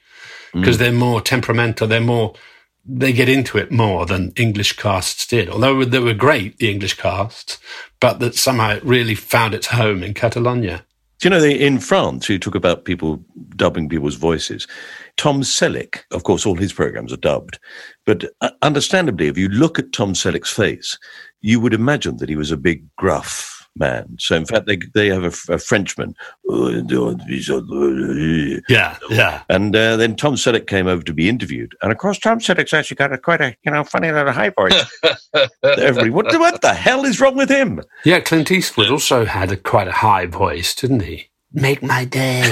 because 0.53 0.74
mm. 0.74 0.81
they're 0.81 0.92
more 0.92 1.20
temperamental. 1.20 1.87
They're 1.87 2.00
more 2.00 2.35
they 2.84 3.12
get 3.12 3.28
into 3.28 3.58
it 3.58 3.70
more 3.70 4.06
than 4.06 4.32
English 4.36 4.74
casts 4.74 5.26
did. 5.26 5.48
Although 5.48 5.84
they 5.84 5.98
were 5.98 6.14
great, 6.14 6.58
the 6.58 6.70
English 6.70 6.94
casts, 6.94 7.58
but 8.00 8.20
that 8.20 8.34
somehow 8.34 8.76
it 8.76 8.84
really 8.84 9.14
found 9.14 9.54
its 9.54 9.68
home 9.68 10.02
in 10.02 10.14
Catalonia. 10.14 10.84
Do 11.20 11.28
you 11.28 11.30
know, 11.30 11.44
in 11.44 11.80
France, 11.80 12.30
you 12.30 12.38
talk 12.38 12.54
about 12.54 12.86
people 12.86 13.22
dubbing 13.54 13.90
people's 13.90 14.14
voices. 14.14 14.66
Tom 15.18 15.42
Selleck, 15.42 16.00
of 16.12 16.22
course, 16.22 16.46
all 16.46 16.56
his 16.56 16.72
programs 16.72 17.12
are 17.12 17.18
dubbed. 17.18 17.58
But 18.06 18.24
uh, 18.40 18.50
understandably, 18.62 19.28
if 19.28 19.36
you 19.36 19.50
look 19.50 19.78
at 19.78 19.92
Tom 19.92 20.14
Selleck's 20.14 20.52
face, 20.52 20.98
you 21.42 21.60
would 21.60 21.74
imagine 21.74 22.16
that 22.16 22.30
he 22.30 22.36
was 22.36 22.50
a 22.50 22.56
big, 22.56 22.84
gruff, 22.96 23.59
man. 23.76 24.16
So 24.18 24.37
in 24.37 24.46
fact, 24.46 24.66
they 24.66 24.78
they 24.94 25.09
have 25.09 25.24
a, 25.24 25.54
a 25.54 25.59
Frenchman. 25.59 26.14
Yeah, 28.68 28.96
yeah. 29.09 29.42
And 29.48 29.74
uh, 29.74 29.96
then 29.96 30.16
Tom 30.16 30.35
Selleck 30.35 30.66
came 30.66 30.87
over 30.87 31.02
to 31.02 31.12
be 31.12 31.28
interviewed, 31.28 31.74
and 31.83 31.92
of 31.92 31.98
course, 31.98 32.18
Tom 32.18 32.38
Selleck's 32.40 32.72
actually 32.72 32.96
got 32.96 33.12
a 33.12 33.18
quite 33.18 33.40
a 33.40 33.56
you 33.64 33.72
know 33.72 33.85
funny 33.85 34.11
little 34.12 34.33
high 34.33 34.50
voice. 34.50 34.85
Everybody, 35.62 36.11
what 36.11 36.26
what 36.38 36.61
the 36.62 36.74
hell 36.74 37.04
is 37.04 37.20
wrong 37.20 37.37
with 37.37 37.50
him? 37.50 37.80
Yeah, 38.04 38.20
Clint 38.20 38.50
Eastwood 38.50 38.90
also 38.90 39.24
had 39.24 39.52
a 39.52 39.56
quite 39.56 39.88
a 39.88 39.92
high 39.92 40.26
voice, 40.26 40.74
didn't 40.74 41.00
he? 41.00 41.30
Make 41.53 41.82
my 41.82 42.05
day. 42.05 42.42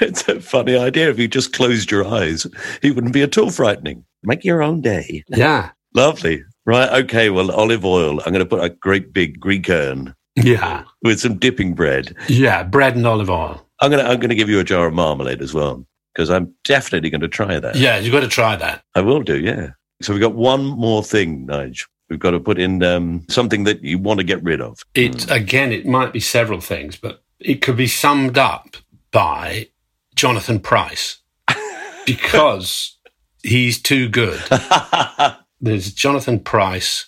it's 0.00 0.26
a 0.28 0.40
funny 0.40 0.76
idea. 0.76 1.10
If 1.10 1.18
you 1.18 1.28
just 1.28 1.52
closed 1.52 1.90
your 1.90 2.06
eyes, 2.06 2.46
he 2.82 2.90
wouldn't 2.90 3.12
be 3.12 3.22
at 3.22 3.38
all 3.38 3.50
frightening. 3.50 4.04
Make 4.24 4.44
your 4.44 4.62
own 4.62 4.80
day. 4.80 5.22
Yeah. 5.28 5.70
Lovely. 5.94 6.42
Right. 6.68 7.02
Okay. 7.04 7.30
Well, 7.30 7.50
olive 7.50 7.82
oil. 7.86 8.20
I'm 8.20 8.30
going 8.30 8.40
to 8.40 8.46
put 8.46 8.62
a 8.62 8.68
great 8.68 9.14
big 9.14 9.40
Greek 9.40 9.70
urn. 9.70 10.14
Yeah. 10.36 10.84
With 11.02 11.18
some 11.18 11.38
dipping 11.38 11.72
bread. 11.72 12.14
Yeah, 12.28 12.62
bread 12.62 12.94
and 12.94 13.06
olive 13.06 13.30
oil. 13.30 13.66
I'm 13.80 13.90
going 13.90 14.04
to 14.04 14.10
I'm 14.10 14.20
going 14.20 14.28
to 14.28 14.34
give 14.34 14.50
you 14.50 14.60
a 14.60 14.64
jar 14.64 14.86
of 14.86 14.92
marmalade 14.92 15.40
as 15.40 15.54
well 15.54 15.86
because 16.12 16.28
I'm 16.28 16.54
definitely 16.64 17.08
going 17.08 17.22
to 17.22 17.28
try 17.28 17.58
that. 17.58 17.74
Yeah, 17.74 17.96
you've 17.96 18.12
got 18.12 18.20
to 18.20 18.28
try 18.28 18.54
that. 18.56 18.82
I 18.94 19.00
will 19.00 19.22
do. 19.22 19.40
Yeah. 19.40 19.70
So 20.02 20.12
we've 20.12 20.20
got 20.20 20.34
one 20.34 20.66
more 20.66 21.02
thing, 21.02 21.46
Nige. 21.46 21.86
We've 22.10 22.18
got 22.18 22.32
to 22.32 22.40
put 22.40 22.58
in 22.58 22.82
um, 22.82 23.24
something 23.30 23.64
that 23.64 23.82
you 23.82 23.96
want 23.96 24.20
to 24.20 24.24
get 24.24 24.42
rid 24.42 24.60
of. 24.60 24.78
It 24.94 25.12
mm. 25.12 25.34
again, 25.34 25.72
it 25.72 25.86
might 25.86 26.12
be 26.12 26.20
several 26.20 26.60
things, 26.60 26.96
but 26.98 27.22
it 27.40 27.62
could 27.62 27.78
be 27.78 27.86
summed 27.86 28.36
up 28.36 28.76
by 29.10 29.68
Jonathan 30.14 30.60
Pryce 30.60 31.20
because 32.06 32.98
he's 33.42 33.80
too 33.80 34.10
good. 34.10 34.38
There's 35.60 35.92
Jonathan 35.92 36.40
Pryce, 36.40 37.06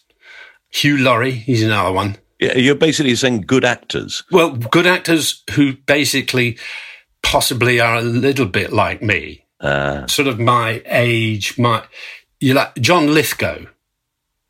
Hugh 0.70 0.98
Laurie. 0.98 1.32
He's 1.32 1.62
another 1.62 1.92
one. 1.92 2.16
Yeah, 2.38 2.56
you're 2.56 2.74
basically 2.74 3.14
saying 3.16 3.42
good 3.42 3.64
actors. 3.64 4.22
Well, 4.30 4.50
good 4.56 4.86
actors 4.86 5.42
who 5.52 5.74
basically 5.86 6.58
possibly 7.22 7.80
are 7.80 7.96
a 7.96 8.02
little 8.02 8.46
bit 8.46 8.72
like 8.72 9.02
me, 9.02 9.44
Uh, 9.60 10.06
sort 10.06 10.26
of 10.26 10.38
my 10.40 10.82
age. 10.86 11.58
My 11.58 11.84
you 12.40 12.54
like 12.54 12.74
John 12.76 13.12
Lithgow. 13.12 13.66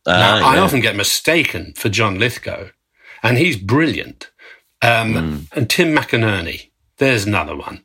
Now, 0.07 0.41
ah, 0.43 0.53
I 0.53 0.59
often 0.59 0.81
get 0.81 0.97
mistaken 0.97 1.75
for 1.77 1.89
John 1.89 2.19
Lithgow, 2.19 2.71
and 3.23 3.37
he's 3.39 3.57
brilliant. 3.57 4.31
Um, 4.83 5.13
Hmm. 5.15 5.37
And 5.59 5.69
Tim 5.69 5.95
McInnerny, 5.95 6.71
there's 6.99 7.27
another 7.27 7.55
one. 7.57 7.85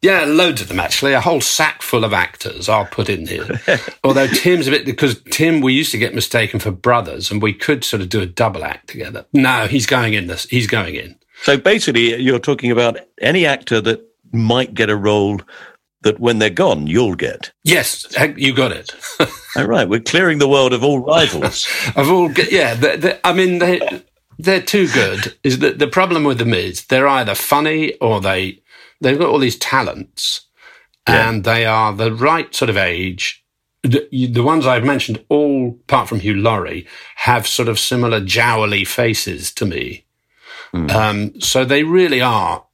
Yeah, 0.00 0.24
loads 0.24 0.60
of 0.60 0.68
them 0.68 0.78
actually. 0.78 1.12
A 1.12 1.20
whole 1.20 1.40
sack 1.40 1.82
full 1.82 2.04
of 2.04 2.12
actors 2.12 2.68
I'll 2.68 2.86
put 2.86 3.08
in 3.08 3.26
here. 3.26 3.60
Although 4.04 4.28
Tim's 4.28 4.68
a 4.68 4.70
bit 4.70 4.84
because 4.86 5.20
Tim, 5.30 5.60
we 5.60 5.72
used 5.72 5.90
to 5.92 5.98
get 5.98 6.14
mistaken 6.14 6.60
for 6.60 6.70
brothers, 6.70 7.30
and 7.30 7.42
we 7.42 7.52
could 7.52 7.84
sort 7.84 8.02
of 8.02 8.08
do 8.08 8.20
a 8.20 8.26
double 8.26 8.64
act 8.64 8.88
together. 8.88 9.26
No, 9.32 9.66
he's 9.66 9.86
going 9.86 10.14
in 10.14 10.28
this. 10.28 10.44
He's 10.44 10.66
going 10.66 10.94
in. 10.94 11.16
So 11.42 11.56
basically, 11.56 12.16
you're 12.20 12.38
talking 12.38 12.70
about 12.70 12.98
any 13.20 13.46
actor 13.46 13.80
that 13.80 14.04
might 14.32 14.74
get 14.74 14.90
a 14.90 14.96
role 14.96 15.40
that 16.02 16.20
when 16.20 16.38
they're 16.38 16.50
gone, 16.50 16.86
you'll 16.86 17.14
get. 17.14 17.50
Yes, 17.64 18.06
you 18.36 18.54
got 18.54 18.72
it. 18.72 18.92
All 19.56 19.66
right, 19.66 19.88
we're 19.88 20.00
clearing 20.00 20.38
the 20.38 20.48
world 20.48 20.72
of 20.72 20.84
all 20.84 21.00
rivals. 21.00 21.66
Of 21.96 22.10
all, 22.10 22.30
yeah. 22.32 23.18
I 23.24 23.32
mean, 23.32 23.58
they 23.58 23.80
they're 24.38 24.62
too 24.62 24.86
good. 24.88 25.36
Is 25.42 25.58
that 25.58 25.80
the 25.80 25.88
problem 25.88 26.22
with 26.22 26.38
them 26.38 26.54
is 26.54 26.84
they're 26.86 27.08
either 27.08 27.34
funny 27.34 27.94
or 27.94 28.20
they 28.20 28.60
they've 29.00 29.18
got 29.18 29.28
all 29.28 29.38
these 29.38 29.58
talents, 29.58 30.42
Yeah. 31.08 31.28
and 31.28 31.44
they 31.44 31.64
are 31.66 31.92
the 31.92 32.12
right 32.12 32.54
sort 32.54 32.70
of 32.70 32.76
age. 32.76 33.44
The, 33.82 34.08
the 34.10 34.42
ones 34.42 34.66
I've 34.66 34.84
mentioned, 34.84 35.24
all 35.28 35.78
apart 35.84 36.08
from 36.08 36.20
Hugh 36.20 36.34
Laurie, 36.34 36.86
have 37.16 37.46
sort 37.46 37.68
of 37.68 37.78
similar 37.78 38.20
jowly 38.20 38.84
faces 38.84 39.52
to 39.54 39.64
me. 39.66 40.04
Um, 40.74 41.40
so 41.40 41.64
they 41.64 41.82
really 41.82 42.20
are 42.20 42.64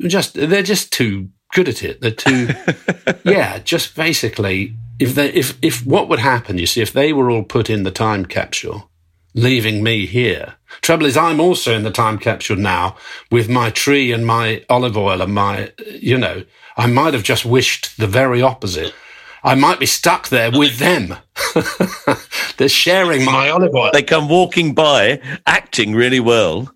just 0.00 0.34
they're 0.34 0.64
just 0.64 0.92
too 0.92 1.28
good 1.52 1.68
at 1.68 1.84
it. 1.84 2.00
They're 2.00 2.10
too 2.10 2.48
yeah, 3.24 3.58
just 3.58 3.94
basically 3.94 4.74
if 4.98 5.14
they 5.14 5.28
if 5.32 5.56
if 5.62 5.86
what 5.86 6.08
would 6.08 6.18
happen, 6.18 6.58
you 6.58 6.66
see, 6.66 6.80
if 6.80 6.92
they 6.92 7.12
were 7.12 7.30
all 7.30 7.44
put 7.44 7.70
in 7.70 7.84
the 7.84 7.92
time 7.92 8.24
capsule, 8.26 8.89
leaving 9.34 9.82
me 9.82 10.06
here. 10.06 10.54
Trouble 10.82 11.06
is 11.06 11.16
I'm 11.16 11.40
also 11.40 11.74
in 11.74 11.82
the 11.82 11.90
time 11.90 12.18
capsule 12.18 12.56
now 12.56 12.96
with 13.30 13.48
my 13.48 13.70
tree 13.70 14.12
and 14.12 14.26
my 14.26 14.64
olive 14.68 14.96
oil 14.96 15.20
and 15.22 15.34
my 15.34 15.72
you 15.86 16.16
know, 16.18 16.44
I 16.76 16.86
might 16.86 17.14
have 17.14 17.22
just 17.22 17.44
wished 17.44 17.96
the 17.98 18.06
very 18.06 18.42
opposite. 18.42 18.94
I 19.42 19.54
might 19.54 19.80
be 19.80 19.86
stuck 19.86 20.28
there 20.28 20.50
with 20.50 20.78
them. 20.78 21.16
They're 22.58 22.68
sharing 22.68 23.24
my, 23.24 23.32
My 23.32 23.50
olive 23.50 23.74
oil. 23.74 23.90
they 23.92 24.02
come 24.02 24.28
walking 24.28 24.74
by, 24.74 25.20
acting 25.46 25.94
really 25.94 26.20
well. 26.20 26.70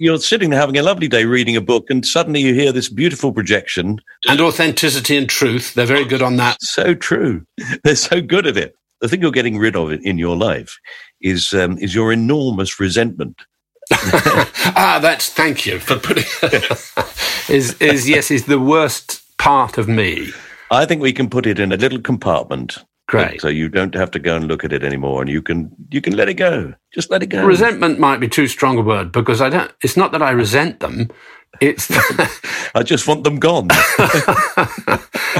You're 0.00 0.18
sitting 0.18 0.50
there 0.50 0.60
having 0.60 0.76
a 0.78 0.82
lovely 0.82 1.08
day 1.08 1.24
reading 1.24 1.56
a 1.56 1.60
book, 1.60 1.86
and 1.90 2.04
suddenly 2.06 2.40
you 2.40 2.54
hear 2.54 2.72
this 2.72 2.88
beautiful 2.88 3.32
projection. 3.32 4.00
and 4.28 4.40
authenticity 4.40 5.16
and 5.16 5.28
truth. 5.28 5.74
They're 5.74 5.86
very 5.86 6.04
good 6.04 6.22
on 6.22 6.36
that. 6.36 6.60
So 6.62 6.94
true. 6.94 7.44
They're 7.84 7.96
so 7.96 8.20
good 8.20 8.46
at 8.46 8.56
it. 8.56 8.74
The 9.00 9.08
thing 9.08 9.22
you're 9.22 9.30
getting 9.30 9.58
rid 9.58 9.76
of 9.76 9.92
in 9.92 10.18
your 10.18 10.36
life 10.36 10.76
is 11.20 11.52
um, 11.52 11.78
is 11.78 11.94
your 11.94 12.12
enormous 12.12 12.80
resentment. 12.80 13.42
ah, 13.92 14.98
that's 15.00 15.30
thank 15.30 15.64
you 15.64 15.78
for 15.78 15.96
putting 15.96 16.24
is 17.48 17.80
is 17.80 18.08
yes 18.08 18.30
is 18.30 18.44
the 18.44 18.58
worst 18.58 19.22
part 19.38 19.78
of 19.78 19.88
me. 19.88 20.28
I 20.70 20.84
think 20.84 21.00
we 21.00 21.12
can 21.12 21.30
put 21.30 21.46
it 21.46 21.58
in 21.58 21.72
a 21.72 21.76
little 21.76 22.00
compartment. 22.00 22.78
Great. 23.06 23.40
So 23.40 23.48
you 23.48 23.70
don't 23.70 23.94
have 23.94 24.10
to 24.10 24.18
go 24.18 24.36
and 24.36 24.46
look 24.46 24.64
at 24.64 24.72
it 24.72 24.84
anymore, 24.84 25.22
and 25.22 25.30
you 25.30 25.40
can 25.40 25.74
you 25.90 26.02
can 26.02 26.14
let 26.14 26.28
it 26.28 26.34
go. 26.34 26.74
Just 26.92 27.10
let 27.10 27.22
it 27.22 27.28
go. 27.28 27.44
Resentment 27.46 27.98
might 27.98 28.20
be 28.20 28.28
too 28.28 28.46
strong 28.46 28.76
a 28.76 28.82
word 28.82 29.12
because 29.12 29.40
I 29.40 29.48
don't. 29.48 29.72
It's 29.82 29.96
not 29.96 30.12
that 30.12 30.22
I 30.22 30.30
resent 30.30 30.80
them. 30.80 31.08
It's 31.62 31.88
I 32.74 32.82
just 32.82 33.08
want 33.08 33.24
them 33.24 33.38
gone. 33.38 33.68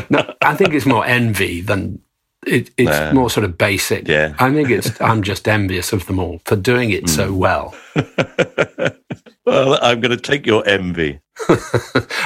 no, 0.09 0.35
I 0.41 0.55
think 0.55 0.73
it's 0.73 0.87
more 0.87 1.05
envy 1.05 1.61
than 1.61 2.01
it, 2.49 2.71
it's 2.77 3.15
more 3.15 3.31
sort 3.31 3.45
of 3.45 3.59
basic. 3.59 4.09
Yeah. 4.09 4.35
I 4.39 4.53
think 4.53 4.71
it's 4.71 5.01
I'm 5.01 5.23
just 5.23 5.47
envious 5.49 5.93
of 5.93 6.07
them 6.07 6.19
all 6.19 6.41
for 6.45 6.57
doing 6.57 6.91
it 6.91 7.09
so 7.09 7.33
mm. 7.33 7.37
well. 7.37 7.75
well, 9.45 9.79
I'm 9.83 10.01
going 10.01 10.17
to 10.17 10.23
take 10.23 10.47
your 10.47 10.67
envy. 10.67 11.21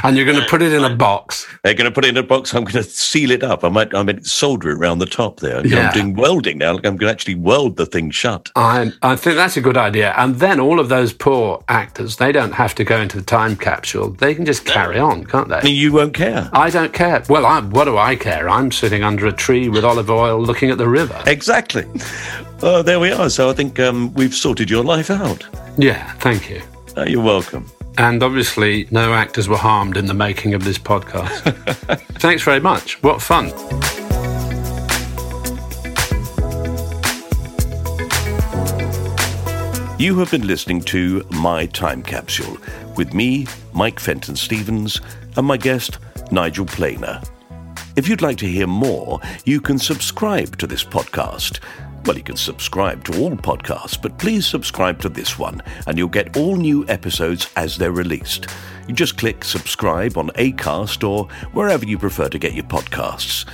And 0.04 0.16
you're 0.16 0.26
going 0.26 0.40
to 0.40 0.48
put 0.48 0.62
it 0.62 0.72
in 0.72 0.82
a 0.82 0.94
box. 0.96 1.46
They're 1.62 1.74
going 1.74 1.88
to 1.88 1.94
put 1.94 2.04
it 2.04 2.08
in 2.08 2.16
a 2.16 2.24
box. 2.24 2.52
I'm 2.54 2.64
going 2.64 2.82
to 2.82 2.90
seal 2.90 3.30
it 3.30 3.44
up. 3.44 3.62
I 3.62 3.68
might, 3.68 3.94
I 3.94 4.02
might 4.02 4.26
solder 4.26 4.70
it 4.70 4.78
around 4.78 4.98
the 4.98 5.06
top 5.06 5.38
there. 5.38 5.64
Yeah. 5.64 5.86
I'm 5.86 5.92
doing 5.92 6.14
welding 6.14 6.58
now. 6.58 6.74
I'm 6.74 6.80
going 6.80 6.98
to 6.98 7.08
actually 7.08 7.36
weld 7.36 7.76
the 7.76 7.86
thing 7.86 8.10
shut. 8.10 8.50
I 8.56 8.92
I 9.02 9.14
think 9.14 9.36
that's 9.36 9.56
a 9.56 9.60
good 9.60 9.76
idea. 9.76 10.12
And 10.16 10.36
then 10.36 10.58
all 10.58 10.80
of 10.80 10.88
those 10.88 11.12
poor 11.12 11.62
actors, 11.68 12.16
they 12.16 12.32
don't 12.32 12.52
have 12.52 12.74
to 12.76 12.84
go 12.84 13.00
into 13.00 13.18
the 13.18 13.22
time 13.22 13.54
capsule. 13.56 14.10
They 14.10 14.34
can 14.34 14.44
just 14.44 14.64
carry 14.64 14.98
on, 14.98 15.24
can't 15.24 15.48
they? 15.48 15.56
I 15.56 15.62
mean, 15.62 15.76
you 15.76 15.92
won't 15.92 16.14
care. 16.14 16.50
I 16.52 16.70
don't 16.70 16.92
care. 16.92 17.22
Well, 17.28 17.46
I, 17.46 17.60
what 17.60 17.84
do 17.84 17.96
I 17.96 18.16
care? 18.16 18.48
I'm 18.48 18.72
sitting 18.72 19.04
under 19.04 19.26
a 19.28 19.32
tree 19.32 19.68
with 19.68 19.84
olive 19.84 20.10
oil 20.10 20.40
looking 20.42 20.70
at 20.70 20.78
the 20.78 20.88
river. 20.88 21.22
Exactly. 21.26 21.86
Oh, 22.64 22.80
there 22.80 23.00
we 23.00 23.10
are. 23.10 23.28
So 23.28 23.50
I 23.50 23.54
think 23.54 23.80
um, 23.80 24.14
we've 24.14 24.32
sorted 24.32 24.70
your 24.70 24.84
life 24.84 25.10
out. 25.10 25.44
Yeah, 25.76 26.12
thank 26.20 26.48
you. 26.48 26.62
Uh, 26.96 27.04
you're 27.06 27.22
welcome. 27.22 27.70
And 27.98 28.22
obviously, 28.22 28.86
no 28.90 29.14
actors 29.14 29.48
were 29.48 29.56
harmed 29.56 29.96
in 29.96 30.06
the 30.06 30.14
making 30.14 30.54
of 30.54 30.64
this 30.64 30.78
podcast. 30.78 31.54
Thanks 32.18 32.42
very 32.42 32.60
much. 32.60 33.02
What 33.02 33.20
fun. 33.22 33.48
You 39.98 40.18
have 40.18 40.30
been 40.30 40.46
listening 40.46 40.80
to 40.82 41.24
My 41.30 41.66
Time 41.66 42.02
Capsule 42.02 42.58
with 42.96 43.14
me, 43.14 43.46
Mike 43.72 44.00
Fenton 44.00 44.36
Stevens, 44.36 45.00
and 45.36 45.46
my 45.46 45.56
guest, 45.56 45.98
Nigel 46.30 46.66
Planer. 46.66 47.22
If 47.94 48.08
you'd 48.08 48.22
like 48.22 48.38
to 48.38 48.48
hear 48.48 48.66
more, 48.66 49.20
you 49.44 49.60
can 49.60 49.78
subscribe 49.78 50.56
to 50.58 50.66
this 50.66 50.82
podcast. 50.82 51.60
Well, 52.04 52.16
you 52.16 52.24
can 52.24 52.36
subscribe 52.36 53.04
to 53.04 53.20
all 53.20 53.30
podcasts, 53.30 54.00
but 54.00 54.18
please 54.18 54.44
subscribe 54.44 55.00
to 55.02 55.08
this 55.08 55.38
one, 55.38 55.62
and 55.86 55.96
you'll 55.96 56.08
get 56.08 56.36
all 56.36 56.56
new 56.56 56.84
episodes 56.88 57.48
as 57.54 57.78
they're 57.78 57.92
released. 57.92 58.48
You 58.88 58.94
just 58.94 59.16
click 59.16 59.44
subscribe 59.44 60.18
on 60.18 60.30
Acast 60.30 61.08
or 61.08 61.28
wherever 61.52 61.84
you 61.84 61.98
prefer 61.98 62.28
to 62.28 62.38
get 62.40 62.54
your 62.54 62.64
podcasts. 62.64 63.46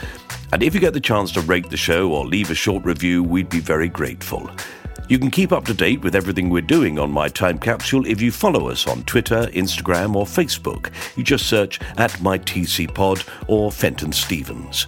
And 0.50 0.62
if 0.62 0.72
you 0.72 0.80
get 0.80 0.94
the 0.94 1.00
chance 1.00 1.30
to 1.32 1.42
rate 1.42 1.68
the 1.68 1.76
show 1.76 2.10
or 2.10 2.24
leave 2.24 2.50
a 2.50 2.54
short 2.54 2.86
review, 2.86 3.22
we'd 3.22 3.50
be 3.50 3.60
very 3.60 3.88
grateful. 3.88 4.50
You 5.10 5.18
can 5.18 5.30
keep 5.30 5.52
up 5.52 5.66
to 5.66 5.74
date 5.74 6.00
with 6.00 6.14
everything 6.14 6.48
we're 6.48 6.62
doing 6.62 6.98
on 6.98 7.10
My 7.10 7.28
Time 7.28 7.58
Capsule 7.58 8.06
if 8.06 8.22
you 8.22 8.32
follow 8.32 8.68
us 8.70 8.86
on 8.86 9.04
Twitter, 9.04 9.46
Instagram, 9.48 10.14
or 10.16 10.24
Facebook. 10.24 10.90
You 11.16 11.22
just 11.24 11.46
search 11.46 11.80
at 11.98 12.12
MyTCPod 12.12 13.28
or 13.46 13.70
Fenton 13.70 14.12
Stevens. 14.12 14.86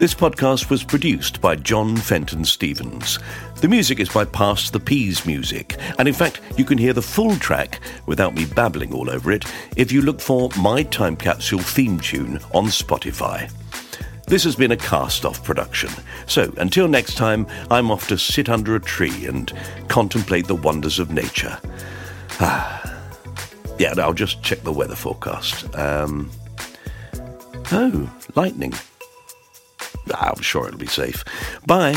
This 0.00 0.14
podcast 0.14 0.70
was 0.70 0.82
produced 0.82 1.42
by 1.42 1.56
John 1.56 1.94
Fenton 1.94 2.46
Stevens. 2.46 3.18
The 3.56 3.68
music 3.68 4.00
is 4.00 4.08
by 4.08 4.24
Pass 4.24 4.70
The 4.70 4.80
Peas 4.80 5.26
Music, 5.26 5.76
and 5.98 6.08
in 6.08 6.14
fact, 6.14 6.40
you 6.56 6.64
can 6.64 6.78
hear 6.78 6.94
the 6.94 7.02
full 7.02 7.36
track 7.36 7.80
without 8.06 8.34
me 8.34 8.46
babbling 8.46 8.94
all 8.94 9.10
over 9.10 9.30
it 9.30 9.44
if 9.76 9.92
you 9.92 10.00
look 10.00 10.18
for 10.18 10.48
My 10.58 10.84
Time 10.84 11.16
Capsule 11.16 11.58
theme 11.58 12.00
tune 12.00 12.38
on 12.54 12.68
Spotify. 12.68 13.52
This 14.26 14.42
has 14.44 14.56
been 14.56 14.72
a 14.72 14.76
cast 14.78 15.26
off 15.26 15.44
production. 15.44 15.90
So 16.26 16.50
until 16.56 16.88
next 16.88 17.18
time, 17.18 17.46
I'm 17.70 17.90
off 17.90 18.08
to 18.08 18.16
sit 18.16 18.48
under 18.48 18.74
a 18.76 18.80
tree 18.80 19.26
and 19.26 19.52
contemplate 19.88 20.46
the 20.46 20.54
wonders 20.54 20.98
of 20.98 21.10
nature. 21.10 21.58
Ah. 22.40 22.86
Yeah, 23.78 23.94
I'll 23.96 24.12
just 24.12 24.42
check 24.42 24.60
the 24.60 24.72
weather 24.72 24.94
forecast. 24.94 25.74
Um, 25.74 26.30
oh, 27.72 28.14
lightning. 28.34 28.74
I'm 30.14 30.40
sure 30.40 30.66
it'll 30.66 30.78
be 30.78 30.86
safe. 30.86 31.24
Bye. 31.66 31.96